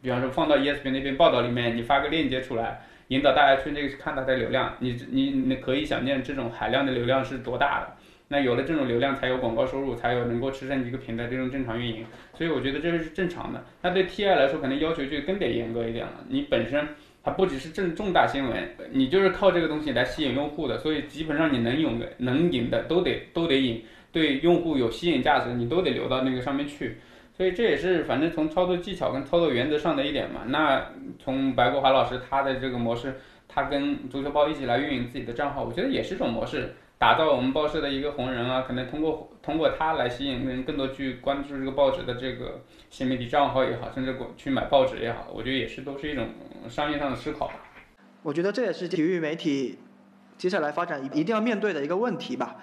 [0.01, 7.93] 比方说放到 ESPN 那边报道里面，你发个链接出来，引导大家去那个看它的流量，你你你可以想见这种海量的流量是多大的。
[8.29, 12.05] 那有了这种流量，才有广告收入，才有能够支撑一个平台这种正常运营。
[12.33, 13.63] 所以我觉得这是正常的。
[13.81, 16.11] 那对 TI 来说，可能要求就更得严格一点了。
[16.27, 16.85] 你本身
[17.23, 20.77] 它不只是正重大新闻，你就是靠这个东西来吸引用户的。
[20.77, 26.97] 所以基本上你能用的、能引的都得都得引，对用户有吸引价值，你都得留到那个上面去。
[27.37, 30.41] 所以这也是反正从操作技巧跟操作原则上的一点嘛。
[30.47, 33.13] 那从白国华老师他的这个模式，
[33.47, 36.73] 他跟足球报一起来运营自己的账号，我觉得也是一种模式。
[36.99, 46.29] 打造我们报社的一个红人啊，可能通过通过他来吸引人更多去关注这个报纸的这个新媒体账号也好，甚至去买报纸也好，我觉得也是都是一种
[46.67, 47.51] 商业上的思考。
[48.23, 49.77] 我觉得这也是体育媒体
[50.39, 52.55] 接下来发展一定要面对的一个问题吧。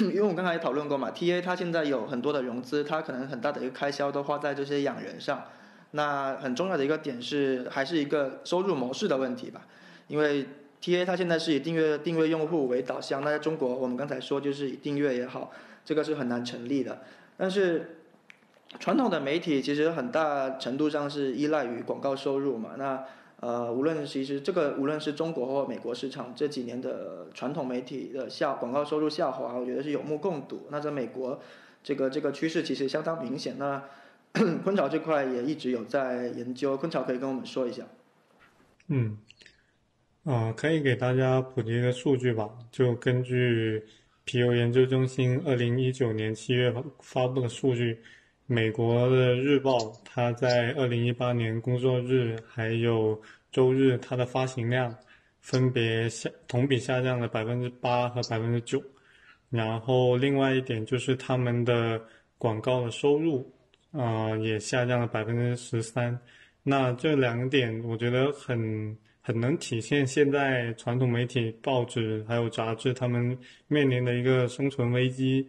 [0.00, 5.44] 因为我刚才也讨论过嘛，TA 它现在有很多的融资，它可能很大的一个开销都花在这些养人上。
[5.92, 9.66] 那很重要的一个点是，还是一个收入模式的问题吧，
[10.08, 10.46] 因为。
[10.84, 15.52] T A 它现在是以订阅订阅用户为导向，那在中国我们刚才说就是以订阅也好，
[15.84, 17.02] 这个是很难成立的。
[17.36, 17.98] 但是
[18.80, 22.70] 传统的媒体其实很大程度上是依赖于广告收入嘛。
[22.76, 23.04] 那
[23.42, 30.68] 呃，无论其实这个无论是中国或美国市场这几年的传统媒体的下广告收入下滑，我觉得是有目共睹。
[30.70, 31.40] 那在美国
[31.82, 33.56] 这个这个趋势其实相当明显。
[33.58, 33.82] 那
[34.62, 37.82] 昆潮这块也一直有在研究，昆潮可以跟我们说一下。
[38.86, 39.18] 嗯。
[40.24, 42.48] 啊，可以给大家普及一个数据吧。
[42.70, 43.82] 就根据
[44.24, 47.98] 皮尤研究中心二零一九年七月发布的数据，
[48.52, 53.18] 美国的日报它在二零一八年工作日还有
[53.50, 54.94] 周日，它的发行量
[55.40, 58.82] 分别下同比下降了百分之八和百分之九。
[59.48, 61.98] 然后另外一点就是他们的
[62.36, 63.50] 广告的收入
[63.90, 66.20] 啊也下降了百分之十三。
[66.62, 68.94] 那这两点我觉得很。
[69.24, 73.38] 很能体现现在传统媒体、报纸还有杂志他们
[73.68, 75.46] 面临的一个生存危机。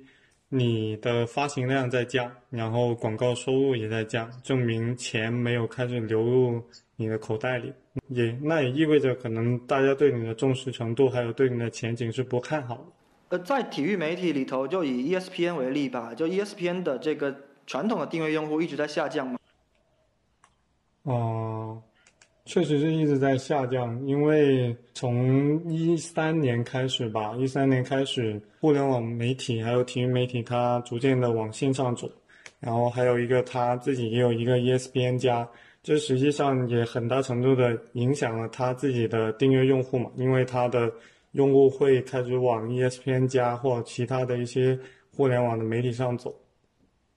[0.56, 6.62] 你的发行量在降，然后广告收入也在降，证明钱没有开始流入
[6.96, 7.74] 你的口袋里。
[8.10, 12.84] 也那也意味着可能大家对你的重视程度还有对你的前景是不看好的。
[13.30, 17.36] 呃，在体育媒体里头，就以 ESPN 为例吧，就 ESPN 的这个
[17.66, 19.40] 传统的订阅用户一直在下降吗？
[21.04, 21.82] 哦。
[22.46, 32.12] 确实是一直在下降，因为从一三年开始吧，一三年开始，互联网媒体还有体育媒体，它逐渐的往线上走，
[32.60, 35.48] 然后还有一个他自己也有一个 ESPN 加，
[35.82, 40.92] 这实际上也很大程度的影响了他自己的订阅用户嘛，因为他的
[41.32, 44.78] 用户会开始往 ESPN 加或其他的一些
[45.16, 46.36] 互联网的媒体上走。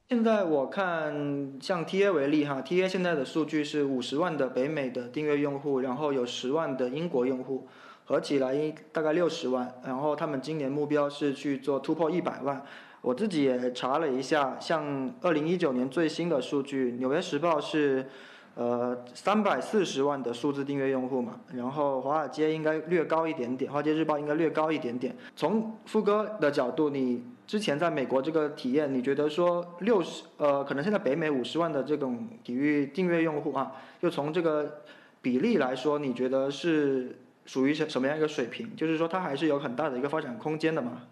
[0.09, 1.12] 现在我看，
[1.61, 7.66] 像 TA 为例哈，TA 现在的数据是五十万的北美的订阅用户，然后有十万的英国用户，
[8.05, 9.81] 合起来大概六十万。
[9.85, 12.64] 然后他们今年目标是去做突破一百万。
[13.01, 18.07] 我自己也查了一下，像二零一九年最新的数据，《纽约时报》是
[18.55, 25.16] 呃三百四十万的数字订阅用户嘛，然后华尔街应该略高一点点，《华尔街日报》应该略高一点点。
[25.35, 27.25] 从副哥的角度，你。
[27.46, 34.82] 之前在美国这个体验，你觉得说六十呃，可能现在北美五十万的这种体育订阅用户啊，就从这个
[35.22, 38.74] 比例来说，你觉得是属于什什么样一个水平？
[38.74, 41.02] 就是说它还是有很大的一个发展空间的嘛？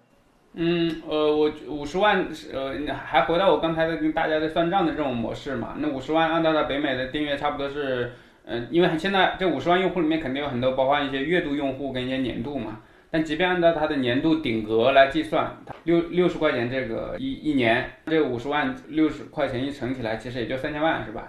[0.55, 5.77] 嗯，呃，我五十万呃，还回到我刚才的跟大家在算账的这种模式嘛？
[5.79, 8.13] 那五十万按照在北美的订阅差不多是，
[8.47, 12.81] 嗯，因为现在这五十万用户里面肯定有很多包括一些月度用户跟一些年度嘛。
[13.15, 21.29] 但即便按照它的年度顶格来计算，六六十块钱这个一一年，这五十万六十块钱一乘起来，其实也就三千万，是吧？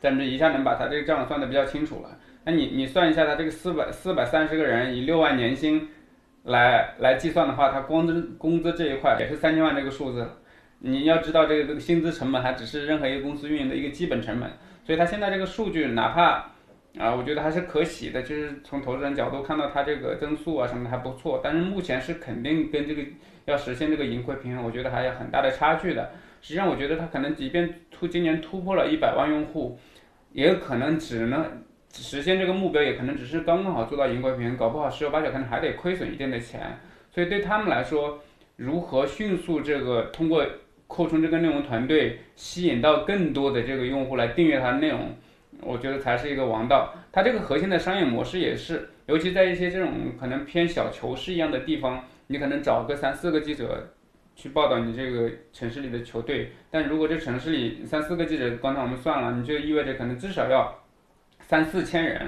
[0.00, 2.18] 咱们一下能把它这个账算的比较清楚了。
[2.42, 5.88] 那你你算一下，它这个四百四百三十个人以六万年薪
[6.42, 10.28] 来来计算的话，它光资工资这一块也是三千万这个数字。
[10.80, 14.50] 你要知道，这个这个薪资成本还只是任何一个公司运营的一个基本成本，
[14.82, 16.50] 所以它现在这个数据哪怕。
[16.98, 23.02] 啊，我觉得还是可喜的，就是从投资人角度看到它这个增速啊什么的还不错，但是目前是肯定跟这个
[23.46, 26.12] 要实现这个盈亏平衡，我觉得还有很大的差距的。
[26.40, 29.76] 实际上，我觉得它可能即便突今年突破了一百万用户，
[30.32, 36.78] 也可能只能实现这个目标，也可能只是刚刚好做到盈亏平衡，搞不好十有八九可能还得亏损一定的钱。
[37.10, 38.20] 所以对他们来说，
[38.54, 40.46] 如何迅速这个通过
[40.86, 45.16] 扩充这个内容团队，吸引到更多的这个用户来订阅它的内容。
[45.60, 46.94] 我觉得才是一个王道。
[47.12, 53.94] 它这个核心的商业模式也是，尤其在一些这种可能偏小球市一样的地方，你可能找个三四个记者
[54.34, 60.82] 去报道你这个城市里的球队，但如果这城市里三四个记者，刚才我们算了，你就意味着可能至少要
[61.40, 62.26] 三四千人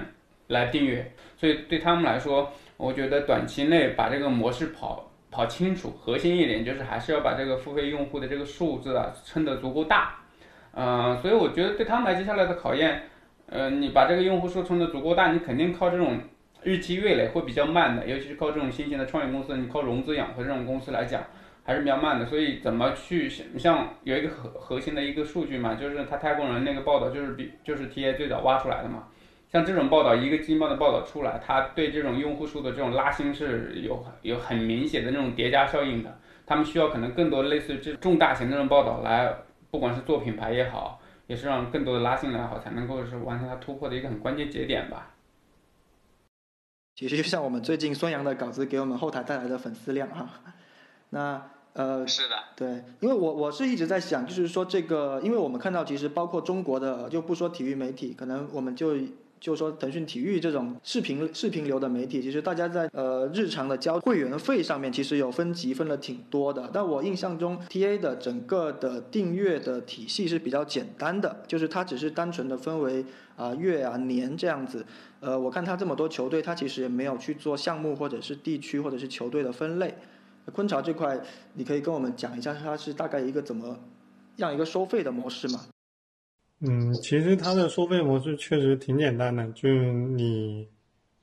[0.48, 10.20] 来订阅，所以对他们来说，我觉得短期内把这个模式跑跑清楚，核心一点就是还是要把这个付费用户的这个数字啊撑得足够大。
[10.78, 13.04] 嗯，所以我觉得对他们来接下来的考验，
[13.48, 16.18] 呃，你把这个用户数撑得足够大，你肯定靠这种
[16.64, 21.22] 日积月累会比较慢的，尤其是靠这种新型的创业公司，你靠融资养活这种公司来讲，
[21.64, 22.26] 还是比较慢的。
[22.26, 29.04] 所以怎么去像有一个核核心的一个数据嘛，就是他太空人那个报道，就是比就是 TA 最早挖出来的嘛。
[29.48, 36.18] 像这种报道，一个金报的报道出来，它对这种用户数的这种拉新是有有很明显的那种叠加效应的。
[36.44, 39.32] 他们需要可能更多类似于这重大型的这种报道来。
[39.68, 45.14] 不管是做品牌也好，也是让更多的拉新来好，才能够是完成它突破的一个很关键节点吧。
[46.94, 50.28] 其实就像我们最近孙杨的稿子给我们后台带来的粉丝量哈，
[51.10, 58.96] 那呃是的，对，因为我我是一直在想，就是说这个，因为我们看到其实包括中国的，就不说体育媒体，可能我们就。
[59.38, 66.68] 就是说，腾讯体育这种视频视频流的媒体，其实大家在呃日常的交会员费上面，其实有分级分的挺多的。
[66.72, 73.04] 但我印象中，TA 的整个的订阅的体系是比较简单的，就是它只是单纯的分为
[73.36, 74.84] 啊月啊年这样子。
[75.20, 79.94] 呃，我看它这么多球队，它其实也没有去做项目或者是地区或者是球队的分类。
[80.52, 81.20] 昆潮这块，
[81.54, 83.78] 你可以跟我们讲一下，它是大概一个怎么
[84.36, 85.60] 样一个收费的模式吗？
[86.60, 90.66] 嗯，其实它的收费模式确实挺简单的，就是你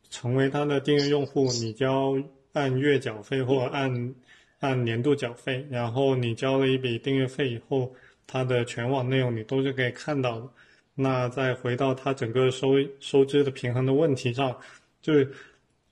[0.09, 2.15] 成为它的订阅用户，你交
[2.53, 4.13] 按月缴费或按
[4.59, 7.91] 按年度缴费，然后你交了一笔订阅费以后，
[8.27, 10.47] 它的全网内容你都是可以看到的。
[10.93, 14.55] 那再回到它整个收收支的平衡的问题上，
[15.01, 15.27] 就是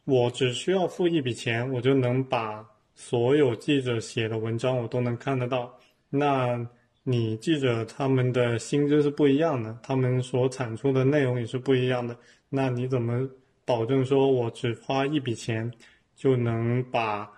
[0.04, 5.75] 我只需要付一笔钱，我就能把所有记者写的文章我都能看得到。
[6.12, 6.63] 那
[7.04, 12.16] 你记者他们的薪资是不一样的，他们所产出的内容也是不一样的。
[12.50, 13.28] 那你怎么
[13.66, 15.72] 保证说我只花一笔钱
[16.16, 17.32] 就能把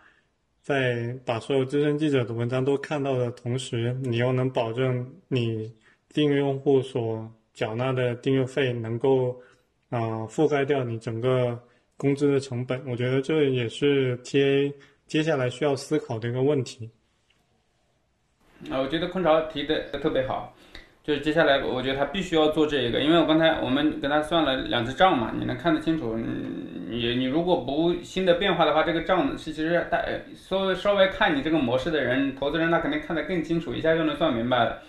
[0.61, 5.73] 在把所有资深记者的文章都看到的同时，你又能保证你
[6.09, 9.39] 订阅用户所缴纳的订阅费能够
[9.89, 11.61] 啊覆盖掉你整个
[11.95, 12.81] 工资的成本？
[12.87, 14.73] 我觉得这也是 TA
[15.07, 16.89] 接下来需要思考的一个问题。
[18.71, 20.55] 啊，我觉得空巢提的特别好，
[21.03, 30.01] 就是接下来我觉得他必须要做这一个，因为我刚才我们跟他算了两次账嘛，你能看得清楚，你你如果不新的变化的话，这个账是其实大
[30.35, 34.79] 稍微稍微看你这个模式的人，投资人他肯定看得更清楚，一下就能算明白了。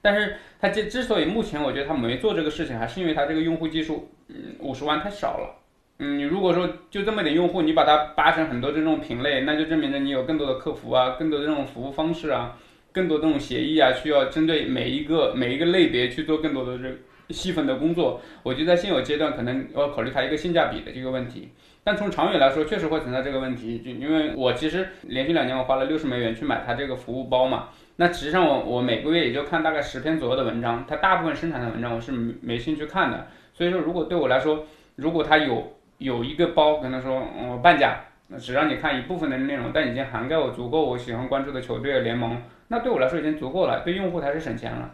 [0.00, 5.58] 但是他之之所以目前我觉得他没做这个事情，还是因为他这个用户基数，嗯，五十万太少了。
[5.98, 12.58] 嗯，你如果说就这么点用户，你把它扒成很多这种品类，那就证明着你有更多的客服啊，更多的这种服务方式啊。
[12.92, 18.20] 更多这种协议啊，需要针对每一个每一个类别去做更多的这细分的工作。
[18.42, 21.48] 我觉得在现有阶段可能要考虑它一个性价比的这个问题。
[21.84, 23.78] 但从长远来说，确实会存在这个问题。
[23.78, 33.26] 就因为我其实连续两年我花了六十美元去买它这个服务包嘛，那实际上我我每个月也就看大概十篇左右的文章，它大部分生产的文章我是没兴趣看的。
[33.52, 38.04] 所以说，如果对我来说，如果它有有一个包，可能说我半价，
[38.38, 42.40] 只让你看一部分的内容，但已经涵盖我足够我喜欢关注的球队联盟。
[42.72, 44.90] 那对我来说已经足够了，对用户他是省钱了。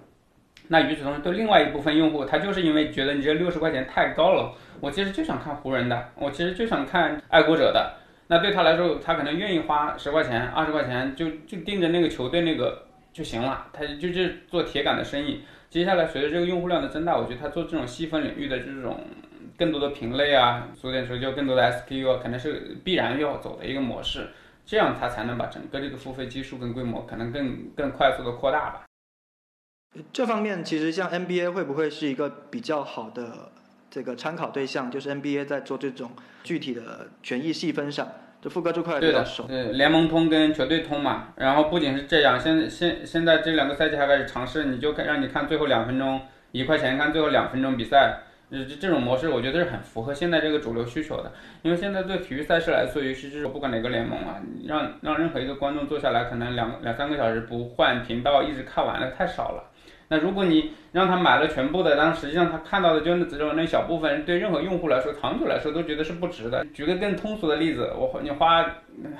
[0.66, 7.94] 那与此同时，对另外一部分用户，他就是因为觉得你这六十块钱太高了，我其实就想看湖人的，我其实就想看爱国者的。
[8.26, 15.42] 那对他来说，他可能愿意花十块钱、二十块钱，就就盯着那个球队那个就行了，他就是做铁杆的生意。
[15.70, 18.98] 接下来随着这个用户量的增大，我觉得他做这种细分领域的这种
[19.56, 24.26] 更多的品类啊，俗点说就更多的 SKU 啊，可能是必然要走的一个模式。
[24.68, 28.84] 这样它才能把整个这个付费基数跟规模可能更更快速的扩大吧。
[30.12, 33.50] 这方面其实像 NBA 会不会是一个比较好的
[33.88, 34.90] 这个参考对象？
[34.90, 36.10] 就是 NBA 在做这种
[36.44, 38.06] 具体的权益细分上，
[38.42, 39.44] 就副哥这块比较熟。
[39.44, 41.28] 对，联盟通跟球队通嘛。
[41.36, 46.20] 然后不仅是这样，现现现在这两个赛季还开始尝试，你就看让你看最后两分钟
[46.52, 48.24] 一块钱看最后两分钟比赛。
[48.50, 51.32] 这这种模式，我觉得是很符合现在这个主流需求的。
[51.62, 59.64] 因为现在对体育赛事来说，尤其是不管哪个联盟啊，让让任何一个观众坐下来，可能两两三个小时不换频道一直看完了太少了。
[60.10, 66.64] 那如果你让他买了全部的，但实际上他看到的就只有那小部分，对任何用户来说，长久来说都觉得是不值的。
[66.72, 68.64] 举个更通俗的例子，我你花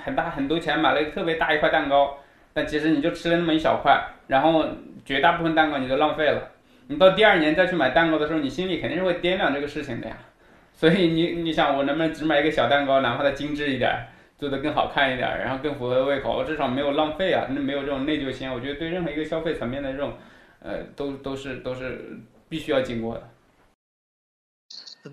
[0.02, 2.16] 很大很多钱买了一个特别大一块蛋糕，
[2.54, 4.64] 但其实你就吃了那么一小块，然后
[5.04, 6.40] 绝大部分蛋糕你都浪费了。
[6.88, 10.18] 你到第二年再去买蛋糕的时候，你心里肯定是会掂量这个事情的呀。
[10.74, 14.06] 所以你你想，我能不能只买一个小蛋糕，哪怕它精致一点，
[14.38, 18.50] 做的更好看一点，然后更符合胃口，我至少没有浪费啊，那没有这种内疚心。
[18.50, 20.14] 我觉得对任何一个消费层面的这种，
[20.60, 22.18] 呃，都都是都是
[22.48, 23.28] 必须要经过的。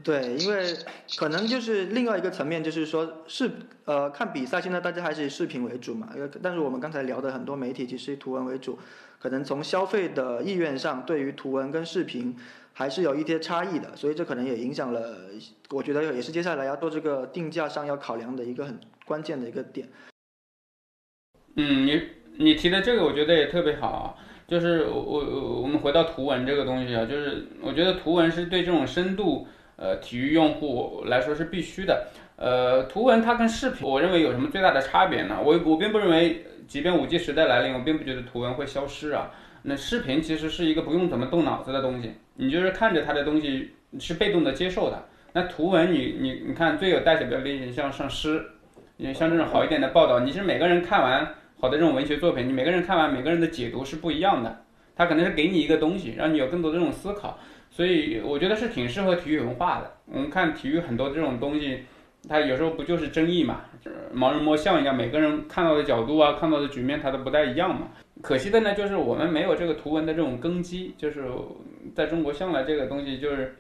[0.04, 0.66] 对，因为
[1.18, 3.50] 可能就是另外一个层面，就是说视
[3.86, 6.10] 呃看比赛，现在大家还是以视频为主嘛。
[6.44, 8.78] 但是我们刚才聊的很多媒体其实以图文为主，
[9.26, 12.36] 可能从消费的意愿上，对于图文跟视频
[12.74, 15.16] 还是有一些差异的，所以这可能也影响了，
[15.72, 19.90] 我觉得也是接下来要做这个定价上要考量的一个很关键的一个点。
[21.56, 22.02] 嗯，你
[22.38, 29.48] 你提的这个我觉得也特别好，就是我我我们回到图文这个东西啊，就是我觉得图文是对这种深度。
[29.78, 32.08] 呃，体育用户来说是必须的。
[32.38, 35.38] 呃，图文它跟视频，我认为有什么最大的差别呢？
[35.44, 39.32] 我我并不认为，即便五 G 时代来临，我并不觉得图文会消失啊。
[39.64, 45.08] 那视频其实是一个不用怎么动脑子的东西，你就是看着它的东西是被动的接受的。
[45.34, 48.46] 那图文，你你你看最有代表的例子，像像诗，
[48.98, 51.28] 你像这种好一点的报道，你是每个人看完
[51.60, 54.64] 好的这种文学作品，你每个人看完每个人的解读是不一样的，
[54.96, 57.40] 他可能是给你一个东西，让你有更多的这种思考。
[57.70, 59.92] 所以我觉得是挺适合体育文化的。
[60.06, 61.84] 我们看体育很多这种东西，
[62.30, 63.62] 它有时候不就是争议嘛，
[64.14, 67.90] 盲人摸象一样，每个人看到的角度啊，看到的局面它都不太一样嘛。
[68.22, 71.26] 可惜的呢，就是我们没有这个图文的这种根基，就是
[71.94, 73.56] 在中国向来这个东西就是，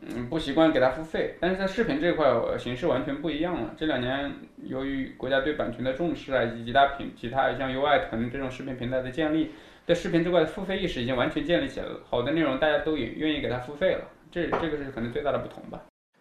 [0.00, 1.36] 嗯，不习惯给它付费。
[1.38, 2.26] 但是在视频这块
[2.58, 3.74] 形式完全不一样了。
[3.76, 4.32] 这两年
[4.64, 9.50] 由于国家对版权的重视啊，以及其他平其他像优爱腾这种视频平台的建立。
[9.86, 15.80] 在视频这块的付费意识已经完全建立起来了，好的内容大家都也愿意给他付费了，这这个是可能最大的不同吧。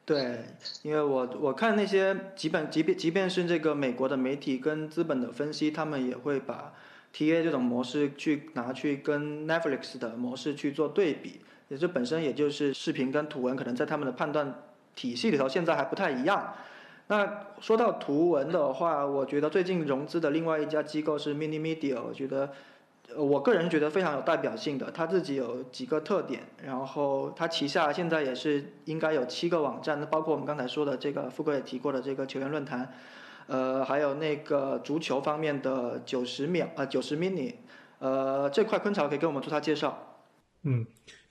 [0.09, 0.39] 对，
[0.81, 6.73] 因为我我看那些基本即便即便是这个美国的媒体跟资本的分析，他们也会把
[7.13, 14.63] TA 这种模式去拿去跟 Netflix 的模式去做对比，也这本身也就是视频跟图文可能在他们的判断
[14.95, 16.55] 体系里头现在还不太一样。
[17.05, 22.51] 那说到图文的话，我觉得最近融资的另外一家机构是 Mini Media，我觉得。
[23.17, 32.93] 我个人觉得非常有代表性的，他自己有几个特点，然后他旗下现在也是应该有七个网站，那包括我们刚才说的这个富哥也提过的这个球员论坛，
[33.47, 37.53] 呃，还有那个足球方面的九十秒呃九十 mini，
[37.97, 40.21] 呃，这块昆潮可以跟我们做下介绍。
[40.63, 40.85] 嗯，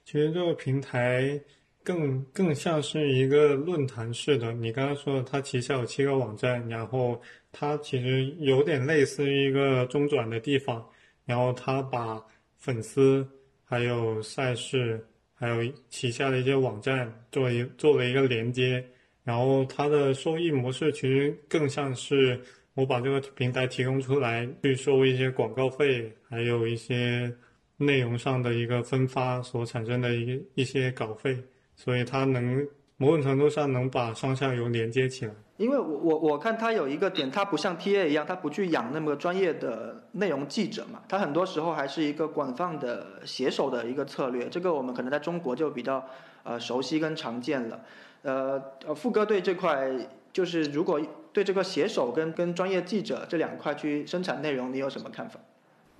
[0.04, 1.40] 其实这个平台
[1.84, 7.20] 更更像是一个论坛式的，你刚刚说的，它旗下有七个网站，然后
[7.52, 10.84] 它其实有点类似于一个中转的地方。
[11.28, 12.18] 然后他把
[12.56, 13.28] 粉丝、
[13.62, 18.82] 还有赛事、还有旗下的一些网站作为作为一个连接，
[19.24, 22.40] 然后它的收益模式其实更像是
[22.72, 27.30] 我把这个平台提供出来去收一些广告费，还有一些
[27.76, 31.36] 内容上的一个分发所产生的一一些稿费，
[31.76, 32.66] 所以它能
[32.96, 35.34] 某种程度上能把上下游连接起来。
[35.58, 44.48] 因为我我我看它有一个点，它不像 TA 一样，它不去养那么专业的内容记者嘛，它很多时候还是一个广泛的写手的一个策略。
[44.48, 46.02] 这个我们可能在中国就比较
[46.44, 47.80] 呃熟悉跟常见了。
[48.22, 49.90] 呃呃，富哥对这块
[50.32, 51.00] 就是如果
[51.32, 55.40] 对这个写手跟跟专业记者这两块去生产内容，你有什么看法？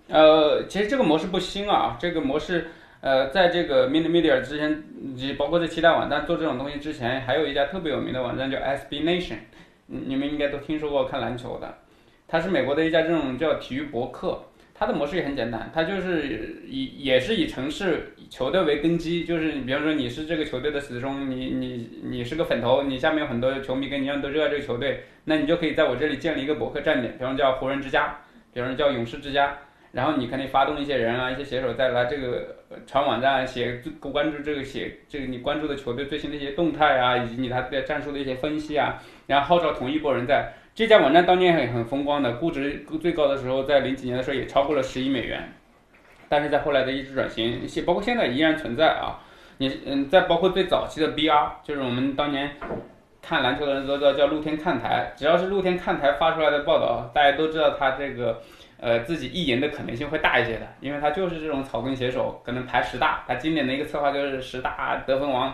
[0.06, 2.70] 呃，其实这个模式不新啊，这个模式。
[3.00, 4.82] 呃，在这个 Mini Media 之前，
[5.14, 9.36] 及包括这七大网站做这种东西之前，还有一家特别有名的网站叫 SB Nation，
[9.86, 11.78] 你们应该都听说过看篮球的，
[12.26, 14.42] 它是美国的一家这种叫体育博客，
[14.74, 28.18] 它的模式也很简单，它就是以也是以城市球队为根基，就是你比方说你是这个球队的死忠，你你你是个粉头，你下面有很多球迷跟你一样都热爱这个球队，那你就可以在我这里建立一个博客站点，比方叫湖人之家，
[28.52, 29.56] 比方叫勇士之家。
[29.92, 45.52] 然后你可以发动一些人啊，一些写手再来这个传网站写关注这个写这个你关注的球队最新的一些动态啊，以及你他的战术的一些分析啊，然后号召同一波人在这家网站当年很很风光的，估值最高的时候在零几年的时候也超过了十亿美元，
[46.28, 49.18] 但是在后来的一直转型，现包括现在依然存在啊。
[49.56, 52.52] 你嗯，在包括最早期的 BR，就是我们当年
[53.22, 58.42] 看篮球的人都知道叫露天看台，只要是露天看台发出来的报道，大家都知道他这个。
[58.80, 65.52] 呃，自己意淫的可能性会大一些的，因为他就是这种草根写手，可能排十大，他今年的一个策划就是十大得分王，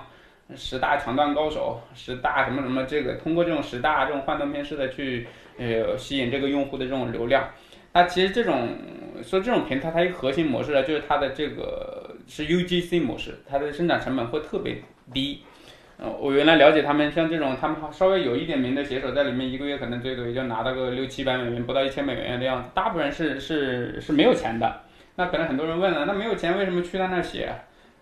[0.54, 5.26] 十大抢断高手，十大什么什么，这个通过这种十大这种幻灯片式的去
[5.58, 7.48] 呃吸引这个用户的这种流量。
[7.94, 8.76] 那其实这种
[9.22, 15.42] 说这种平台它一个核心模式呢，就是它的这个是 UGC 模式，它的生产成本会特别低。
[15.96, 22.68] 呃，我原来了解他们，像这种他们稍微有一点名的写手，在里面一个月可能最多也就拿到个六七百美元，不到一千美元的样子。
[22.74, 24.80] 大部分人是是是没有钱的。
[25.16, 27.54] 那可能很多人问了，那没有钱为什么去他那写？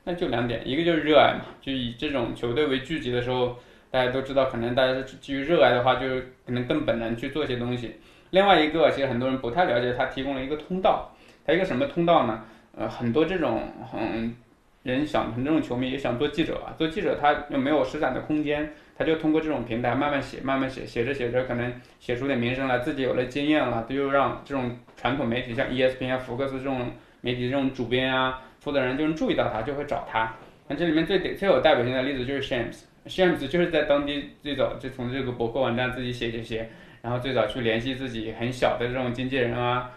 [0.05, 3.57] 那就两点，一个就是热爱嘛，就以这种球队为聚集的时候，
[3.90, 6.09] 大家都知道，可能大家是基于热爱的话，就
[6.47, 7.97] 可能更本能去做一些东西。
[8.30, 11.14] 另外一个，其实很多人不太了解，他提供了一个通道，
[11.47, 12.43] 他一个什么通道呢？
[12.76, 14.34] 呃，很多这种嗯
[14.83, 30.35] 人想成这种球迷，也想做记者啊，做记者他又没有施展的空间，他就通过这种平台慢慢写，慢慢写，写着写着可能写出点名声来，自己有了经验了，他又让这种传统媒体像 ESPN 啊、福克斯这种媒体这种主编啊、负责人就能注意到他，就会找他。
[30.68, 36.68] 那这里面最最有代表性的例子就是 Shams，Shams 就是在当地最早就从这个博客网站自己写写写。
[37.03, 39.91] 然后最早去联系自己很小的这种经纪人啊，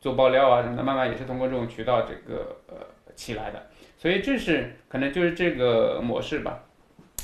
[0.00, 2.76] 做爆料啊什么的，慢慢也是通过这种渠道这个呃
[3.16, 3.66] 起来的。
[4.02, 6.64] 所以这是可能就是这个模式吧。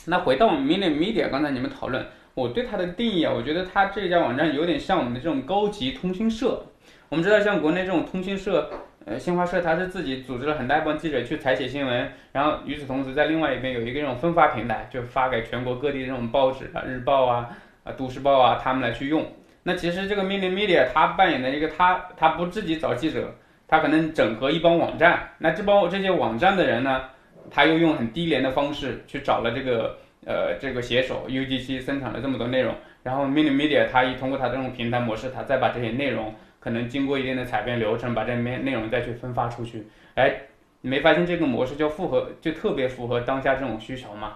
[0.07, 6.64] 那回到我们 Mini Media，刚才你们讨论，我对它的定义啊，我觉得它这家网站有点像我们的这种高级通讯社。
[7.09, 8.70] 我们知道像国内这种通讯社，
[9.05, 17.51] 呃，新华社它是自己组织了很大一帮记者去采写新闻，然后与此同时在另外一边有一个这种分发平台，就发给全国各地的这种报纸啊、日报啊
[17.83, 17.91] 啊。
[17.95, 19.26] 都市报啊，他们来去用。
[19.64, 23.35] 那其实这个 Mini Media 它扮演的一个，它它不自己找记者，
[23.69, 25.29] 它可能整合一帮网站。
[25.39, 27.05] 那这帮这些网站的人呢，
[27.51, 32.75] 他又用很低廉的方式去找了这个呃这个写手 UGC 生产了这么多内容。
[33.03, 39.87] 然后 Mini Media 它一通过它这种平台模式，它再把这些内容可能经过一定的采编流程，把这面内容再去分发出去。
[40.14, 40.35] 哎，
[40.81, 44.35] 你没发现这个模式就符合，就特别符合当下这种需求吗？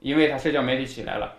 [0.00, 1.32] 因为它社交媒体起来了。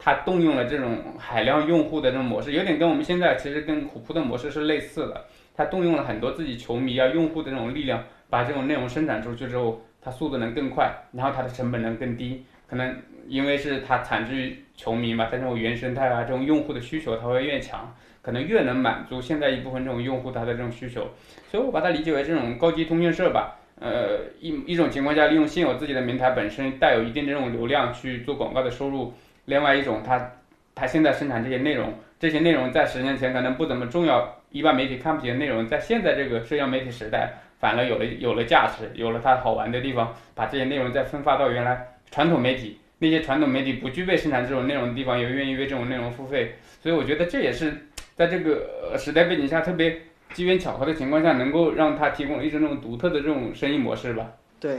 [0.00, 5.24] 它动用了这种海量用户的这种模式，有点跟我们现在其实跟虎扑的模式是类似的。
[5.58, 12.44] 它动用了很多自己球迷啊、用户的这种力量，把这种内容生产出去之后，它速度能更快，然后它的成本能更低。
[12.68, 12.96] 可能
[13.26, 17.92] 因为是它产自于球迷嘛，在这种原生态啊、这种用户的需求，它会越强，
[18.22, 21.08] 可能越能满足现在一部分这种用户他的这种需求。
[21.50, 23.56] 所以我把它理解为这种高级通讯社吧。
[23.80, 29.12] 呃，一一种情况下，利用现有自己的平台本身带有一定的这种流量去做广告的收入。
[29.46, 30.32] 另外一种，它，
[30.74, 46.56] 它现在生产这些内容，这些内容在十年前可能不怎么重要，一般媒体看不起的内容，在现在这个社交媒体时代，反而有了有了价值，有了它好玩的地方，把这些内容再分发到原来传统媒体，那些传统媒体不具备生产这种内容的地方，也愿意为这种内容付费。
[46.82, 50.00] 所以我觉得这也是在这个时代背景下特别
[50.32, 54.32] 机缘巧合的情况下，能够让它提供一种那种独特的这种生意模式吧。
[54.60, 54.78] 对。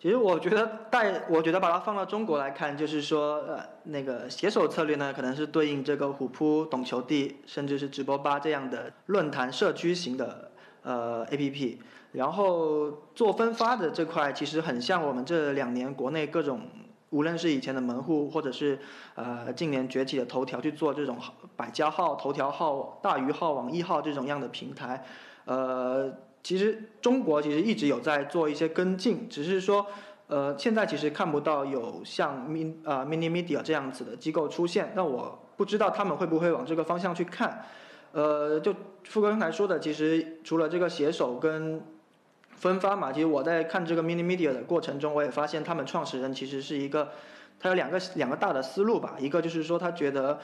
[0.00, 10.50] 其实我觉得带，我觉得把它放到中国来看，就是说，呃，那个携手策略呢，可能是对应这个虎扑、懂球帝，甚至是直播吧这样的论坛社区型的
[10.82, 11.82] 呃 A P P。
[12.12, 16.62] 然后做分发的这块，其实很像我们这两年国内各种，
[17.10, 18.78] 无论是以前的门户，或者是
[19.16, 21.18] 呃近年崛起的头条去做这种
[21.56, 25.04] 百家号、头条号、大鱼号、网易号这种样的平台，
[25.44, 26.10] 呃。
[26.42, 29.86] 其实中国其实一直有在做一些跟进，只是说，
[30.26, 34.92] 呃，现在其实看不到有像 min 啊 mini media 这样子的机构出现。
[34.94, 37.64] 那我不知道他们会不会往这个方向去看。
[38.12, 38.74] 呃，就
[39.04, 41.82] 富哥刚才说的，其实除了这个携手跟
[42.56, 47.10] 分发嘛，其实我在看这个 mini media 的过程中，我也发现他们创始人其实是一个，
[47.58, 49.16] 他有两个两个大的思路吧。
[49.18, 50.40] 一个就是说他觉得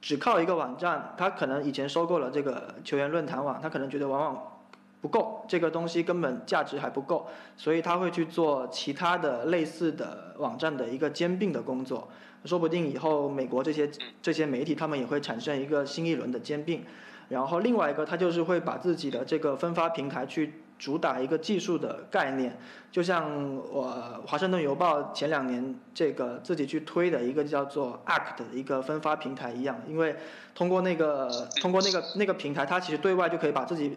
[0.00, 4.52] 只靠一个网站，他可能以前收购了这个球员论坛网，他可能觉得往往。
[5.00, 7.26] 不够，这个东西根本价值还不够，
[7.56, 12.08] 所以他会去做其他的类似的网站的一个兼并的工作，
[12.44, 13.88] 说不定以后美国这些
[14.20, 16.84] 这些媒体他们也会产生一个新一轮的兼并，
[17.28, 22.58] 然后另外一个他就是会把自己的这个分发平台去主打一个技术的概念，
[22.90, 30.16] 就像我华盛顿邮报前两年这个自己去推的一个叫做 Arc 的一个分发平台一样，因为
[30.56, 33.96] 通过那个通过那个那个平台，它其实对外就可以把自己。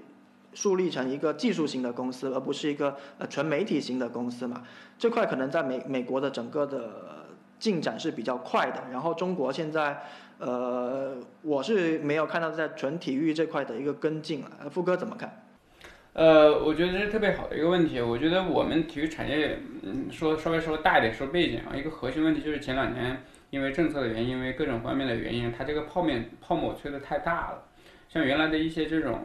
[0.53, 4.63] 树立成一个技术型的公司，而不是一个呃纯媒体型的公司嘛？
[4.97, 7.25] 这块可能在美美国的整个的
[7.57, 8.83] 进展是比较快的。
[8.91, 10.03] 然后中国现在，
[10.39, 14.69] 呃，我是没有看到在纯体育这块的一个跟进了。
[14.69, 15.43] 富哥怎么看？
[16.13, 18.01] 呃，我觉得这是特别好的一个问题。
[18.01, 27.63] 我觉得我们体育产业，嗯，说稍微说大一点说背景啊，一个核心问题就是前两年因为政策的原因，因为各种方面的原因，它这个泡面泡沫吹得太大了。
[28.11, 29.21] 像原来的一些这种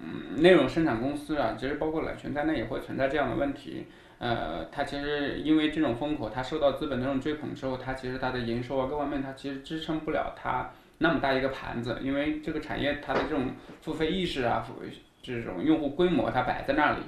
[0.00, 3.86] 嗯内容生产公司啊，其实包括揽泉在内也会存在这样的问题。
[4.20, 11.98] 呃，它其实因为这种风口，它受到资本的这种追捧之后，它其实它的营收啊各方面，它其实支撑不了它那么大一个盘子。
[12.00, 14.64] 因为这个产业它的这种付费意识啊，
[15.20, 16.98] 这种用户规模它摆在那里，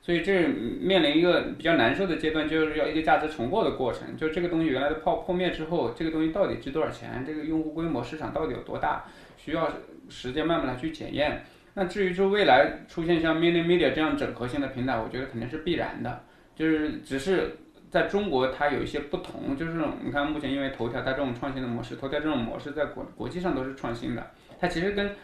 [0.00, 4.16] 所以这面临一个比较难受的阶段，就是要一个价值重构的过程。
[4.16, 7.24] 就这个东西原来的泡破灭之后，这个东西到底值多少钱？
[7.24, 9.04] 这个用户规模市场到底有多大？
[9.36, 9.70] 需要。
[10.08, 11.42] 时间慢慢来去检验。
[11.74, 16.24] 那至于说未来出现像 Mini Media 这样整合性的平台，我觉得肯定是必然的。
[16.54, 17.56] 就是只是
[17.90, 24.30] 在中国它有一些不同，就是你看目前因为头条它这种创新的模式，头条这种模式在国国际上都是创新的，
[24.60, 25.14] 它其实跟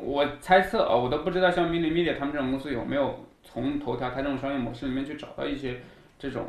[0.00, 5.80] 我猜测啊，我都不知道像 Mini Media 他们这种公司有没有从头条它这种商业模式里面去找到一些
[6.16, 6.46] 这种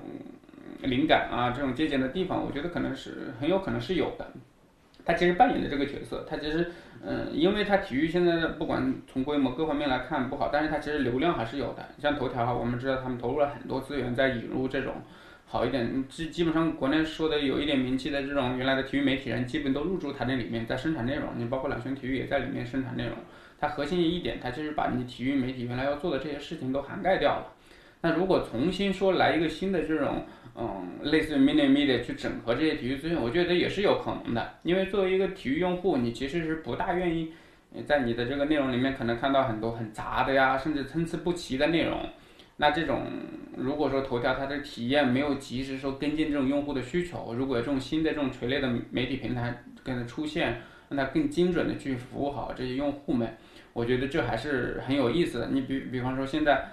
[0.82, 4.32] 灵感啊，这种借鉴的地方，我觉得可能是很有可能是有的。
[5.06, 6.72] 他其实扮演的这个角色，他其实，
[7.06, 11.86] 嗯，因为他体育现在的不管从规模各方面来看不好，但是他其实流量还是有的。
[12.00, 14.94] 像头条哈，我们知道他们投入了很多资源在引入这种
[15.46, 21.30] 好一点，基基本上国内说的有一点名气的这种原来的体育媒体人，基本都入驻他那里面，在生产内容。
[21.38, 23.14] 你包括懒熊体育也在里面生产内容。
[23.60, 27.54] 它核心一点，它就是把你体育媒体原来要做的这些事情都涵盖掉了。
[28.02, 30.26] 那如果重新说来一个新的这种，
[30.56, 34.54] 嗯，类似于 mini media 去整合这些体育资讯，我觉得也是有可能的。
[34.62, 37.34] 因为作为一个体育用户，你其实是不大愿意
[37.88, 42.08] 在你的这个内容里面可能看到很多很杂的呀，甚至参差不齐的内容。
[42.58, 43.08] 那这种
[43.58, 53.36] 如果说头条它的体验没有及时说跟进这种用户的需求，如果这种新的这种垂类的媒体平台跟着出现，让它更精准的去服务好这些用户们，
[53.74, 55.48] 我觉得这还是很有意思的。
[55.52, 56.64] 你比比方说现在。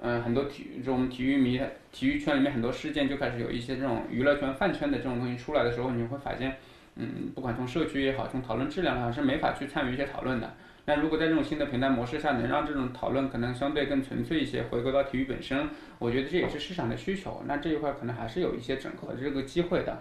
[0.00, 6.56] 嗯，很多体育这种体育迷，体育圈里面很多事件就开始有一些这种娱乐圈饭圈的这种东西出来的时候，你会发现，
[6.94, 10.54] 嗯，不管从社区也好，从讨论质量上是没法去参与一些讨论的。
[10.84, 15.68] 那如果在这种新的平台模式下，能让这种讨论可能相对更纯粹一些，回归到体育本身，
[15.98, 17.42] 我觉得这也是市场的需求。
[17.46, 20.00] 那这一块可能还是有一些整合这个机会的。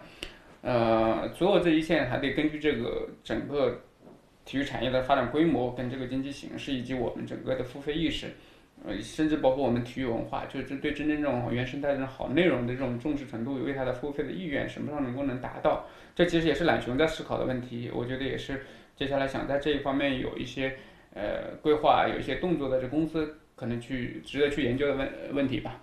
[0.61, 3.81] 呃，所有这一切还得根据这个整个
[4.45, 8.27] 体育产业的发展规模跟这个经济形势以及我们整个的付费意识。
[8.85, 15.85] 呃，甚至包括我们体育文化，就是对真正这种原生态这种好内容的这种重视程度，为它的付费的意愿什么时候能够能达到？
[16.15, 17.91] 这其实也是懒熊在思考的问题。
[17.93, 18.65] 我觉得也是
[18.95, 20.77] 接下来想在这一方面有一些
[21.13, 25.81] 呃规划，有一些动作的这公司可能去值得去研究的问问题吧。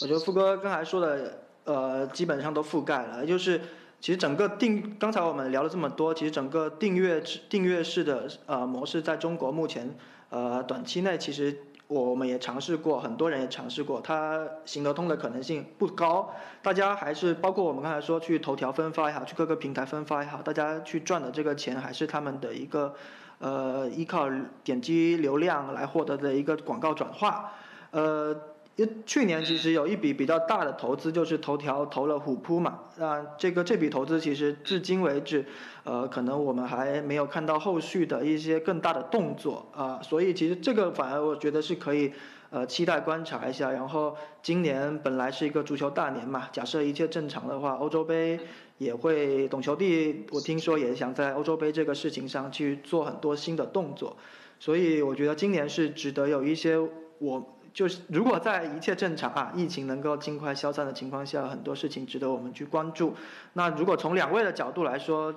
[0.00, 3.60] 我觉得富哥刚才说的呃基本上都覆盖了，就是
[4.00, 9.94] 其实整个订刚才我们聊了这么多，其实整个订阅订阅式的呃模式在中国目前。
[10.32, 11.54] 呃，短期内其实
[11.88, 16.32] 我们也尝试过，很多人也尝试过，它行得通的可能性不高。
[16.62, 22.94] 大家还是包括我们刚才说去头条分发也好，去各个平台分发也好，大家去赚的这个钱还是他们的一个
[23.38, 24.26] 呃依靠
[24.64, 27.52] 点击流量来获得的一个广告转化，
[27.90, 28.34] 呃。
[28.76, 35.44] 因为去年其实有一笔比较大的投资，就是头条投了虎扑嘛，那，这个这笔投资其实至今为止，
[35.84, 42.10] 呃，可能我们还没有看到后续的一些更大的动作啊，所以其实这个反而我觉得是可以，
[42.48, 43.70] 呃，期待观察一下。
[43.70, 48.40] 然后今年本来是一个足球大年嘛，假设一切正常的话，欧洲杯
[48.78, 54.16] 也会，懂球帝我听说也想在欧洲杯这个事情上去做很多新的动作，
[54.58, 56.78] 所以我觉得今年是值得有一些
[57.18, 57.51] 我。
[57.72, 63.14] 就是如果在一切正常啊，疫情能够尽快消散的情况下，很多事情值得我们去关注。
[63.54, 65.34] 那如果从两位的角度来说，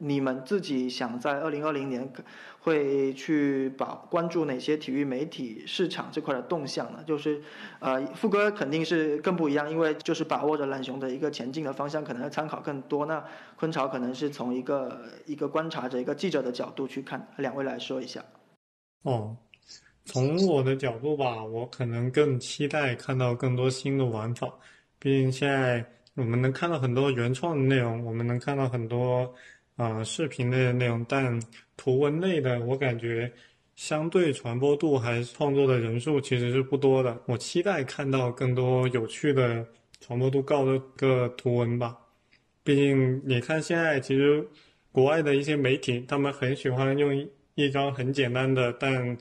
[0.00, 2.08] 你们自己想在二零二零年
[2.60, 7.02] 会去把关注哪些体育媒体市场这块的动向呢？
[7.04, 7.42] 就是
[7.80, 13.06] 呃，富哥肯定是更不一样，因为就是把握着懒熊的一个前进的方向，可能要参考更多。
[13.06, 13.24] 那
[13.56, 18.22] 昆潮可能是从一个一个观察者、一个记者的角度去看，两位来说一下。
[19.02, 19.36] 哦。
[20.08, 24.50] 从我的角度吧，我可能更期待看到更多新的玩法。
[24.98, 25.84] 毕竟现在
[26.14, 29.30] 我们能看到很多原创的内容，我们能看到很多
[29.76, 31.38] 啊视频类的内容，但
[31.76, 33.30] 图文类的，我感觉
[33.76, 37.20] 相对传播度还创作的人数其实是不多的。
[37.26, 39.64] 我期待看到更多有趣的、
[40.00, 41.94] 传播度高的个图文吧。
[42.64, 44.42] 毕竟你看现在其实
[44.90, 49.16] 国外的一些媒体，他们很喜欢用一张很简单的，但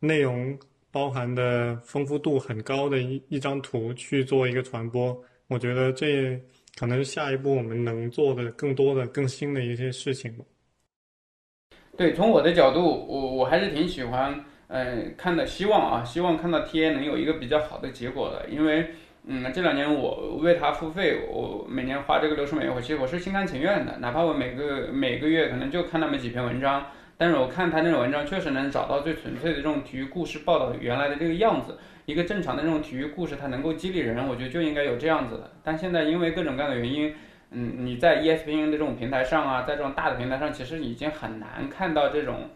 [0.00, 0.56] 内容
[0.90, 5.16] 包含的丰富度很高的一一张图去做一个传播，
[5.48, 6.40] 我觉得这
[6.78, 10.34] 可能是下一步我们能做的更多的、更新的一些事情。
[11.96, 18.86] 对，从我的角度，我我还是挺喜欢，嗯，看的，希望啊，希望看到 TA 能有一个比较好的结果的，因为，
[19.26, 26.86] 嗯，这两年我为他付费，我每年花这个六十美元，其实我是心甘情愿的，哪怕我每个每个月可能就看那么几篇文章。
[27.18, 31.76] 但是我看他那种文章，确实能找到最纯粹的这种体育故事报道原来的这个样子。
[32.06, 35.50] 一个正常的这种体育故事，它能够激励人，我觉得就应该有这样子的。
[35.62, 37.14] 但现在因为各种各样的原因，
[37.50, 42.48] 嗯，你在 ESPN 的这种平台上啊，在这种大的平台上，其实已经很难看到这种。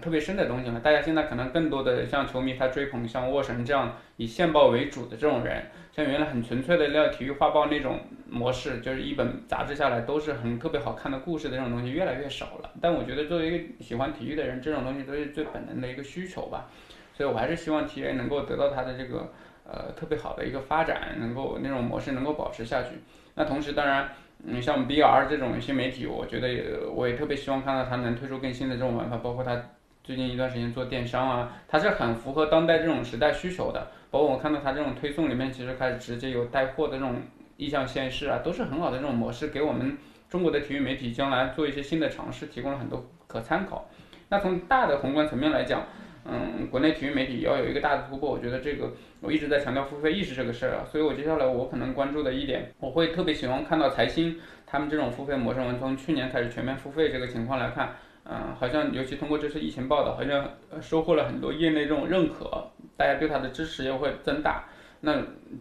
[0.00, 0.80] 特别深的东西了。
[0.80, 12.70] 大家现在可能更多的像球迷他追捧像沃神这样以线报为主的这种人，像原来很纯粹的那体育画报那种模式，就是一本杂志下来都是很特别好看的故事的这种东西越来越少了。
[12.80, 16.70] 但我觉得作为一个喜欢体育的人，这种东西都是最本能的一个需求吧。
[17.12, 19.32] 所以我还是希望 TA 能够得到它的这个
[19.64, 22.88] 呃特别好的一个发展，能够那种模式能够保持下去。
[23.36, 24.08] 那同时，当然，
[24.46, 26.64] 嗯，像 BR 这种新媒体，我觉得也
[26.94, 29.70] 我也特别希望看到它能推出更新的这种玩法，包括它
[30.02, 33.88] 最近一段时间做电商啊，它是很符合当代这种时代需求的。
[34.10, 37.16] 包括我看到它这种推送里面，其实开始直接有带货的这种
[37.56, 39.96] 意向显示啊，都是很好的这种模式，给我们
[40.28, 43.88] 中国的体育媒体将来做一些新的尝试提供了很多可参考。
[44.28, 45.82] 那从大的宏观层面来讲，
[46.26, 57.96] 嗯，国内体育媒体要有一个大的突破，我觉得这个我一直在强调付费意识这个事儿啊，所以我接下来我可能关注的一点，我会特别喜欢看到财新他们这种付费模式，我们从去年开始全面付费这个情况来看。
[58.26, 60.48] 嗯，好像尤其通过这次疫情报道，好像
[60.80, 64.64] 收获了很多业内这种认可，大家对它的支持也会增大。
[65.00, 65.12] 那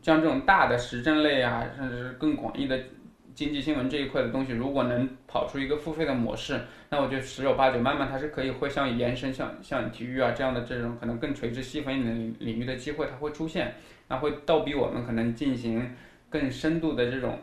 [0.01, 2.79] 像这种大的时政类啊，甚至更广义的
[3.35, 13.75] 经济新闻这一块的东西，如果能跑出一个付费的模式，那我觉得十有八九，慢慢它是可以会像延伸像像体育啊这样的这种可能更垂直细分一点领域的机会，它会出现，
[14.07, 15.95] 那会倒逼我们可能进行
[16.29, 17.39] 更深度的这种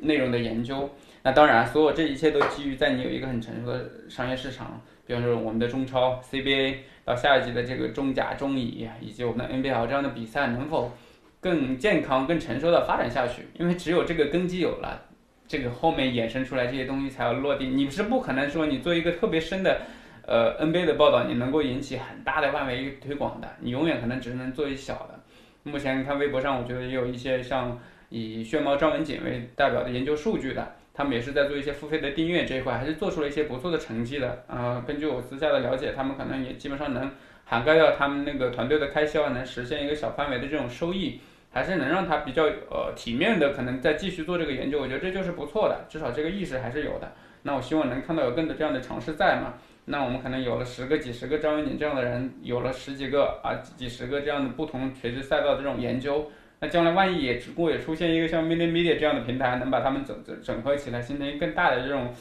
[0.00, 0.90] 内容的研究。
[1.22, 10.90] 那当然，所有这一切都基于在你有一个很成熟的商业市场，比方说我们的中超、CBA 到下一级的这个中甲、中乙，以及我们的 NBA 这样的比赛能否
[11.38, 13.42] 更健康、更成熟的发展下去？
[13.58, 15.02] 因为只有这个根基有了，
[15.50, 17.66] 这个后面衍生出来这些东西才要落地。
[17.66, 19.80] 你是不可能说你做一个特别深的，
[20.24, 25.20] 呃 NBA 的报道，你能够引起很大的范围推广的，你永远可能只能做一小的。
[25.64, 27.76] 目前看微博上，我觉得也有一些像
[28.10, 30.76] 以炫猫张文锦为代表的研究数据的。
[30.94, 34.44] 他们也是在做一些付费的订阅这一块，还是做出了一些不错的成绩的。
[34.46, 37.10] 呃，根据我私下的了解，他们可能也基本上能
[37.44, 41.20] 涵盖掉他们那个团队的开销，能实现一个小范围的这种收益，
[41.52, 44.80] 还是能让他比较呃体面的，可能再继续做这个研究。
[44.80, 47.12] 我觉得这就是不错的，至少这个意识还是有的。
[47.42, 49.54] 那我希望能看到有更多这样的尝试在嘛。
[49.86, 56.30] 那我们可能有了十个、几十个张文景这样的人，有了十几个啊、几十个这样的不同垂直赛道的这种研究。
[56.60, 62.12] 那将来万一也如果也出现一个像 Mini Media 这样的平台，能把他们整整整合起来，形成一个更大的这种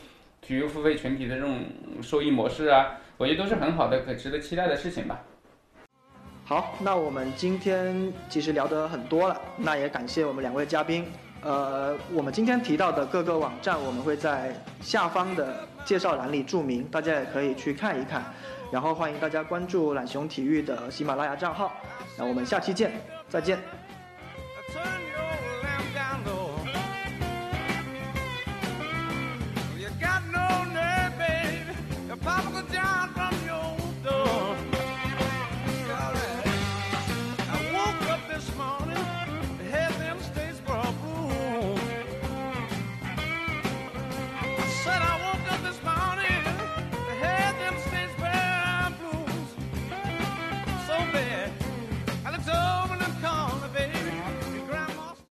[0.42, 1.60] 体育付费群体的这种
[2.02, 5.22] 收益模式啊，我觉得都是很好的、可值得期待的事情吧。
[6.50, 11.06] 好，那我们今天其实聊得很多了，那也感谢我们两位嘉宾。
[11.44, 18.24] 呃，我们今天提到的各个网站，我们会在下方的介绍栏里注明，大家也可以去看一看。
[18.72, 21.72] 然后欢迎大家关注懒熊体育的喜马拉雅账号。
[22.18, 22.94] 那我们下期见，
[23.30, 23.60] 再见。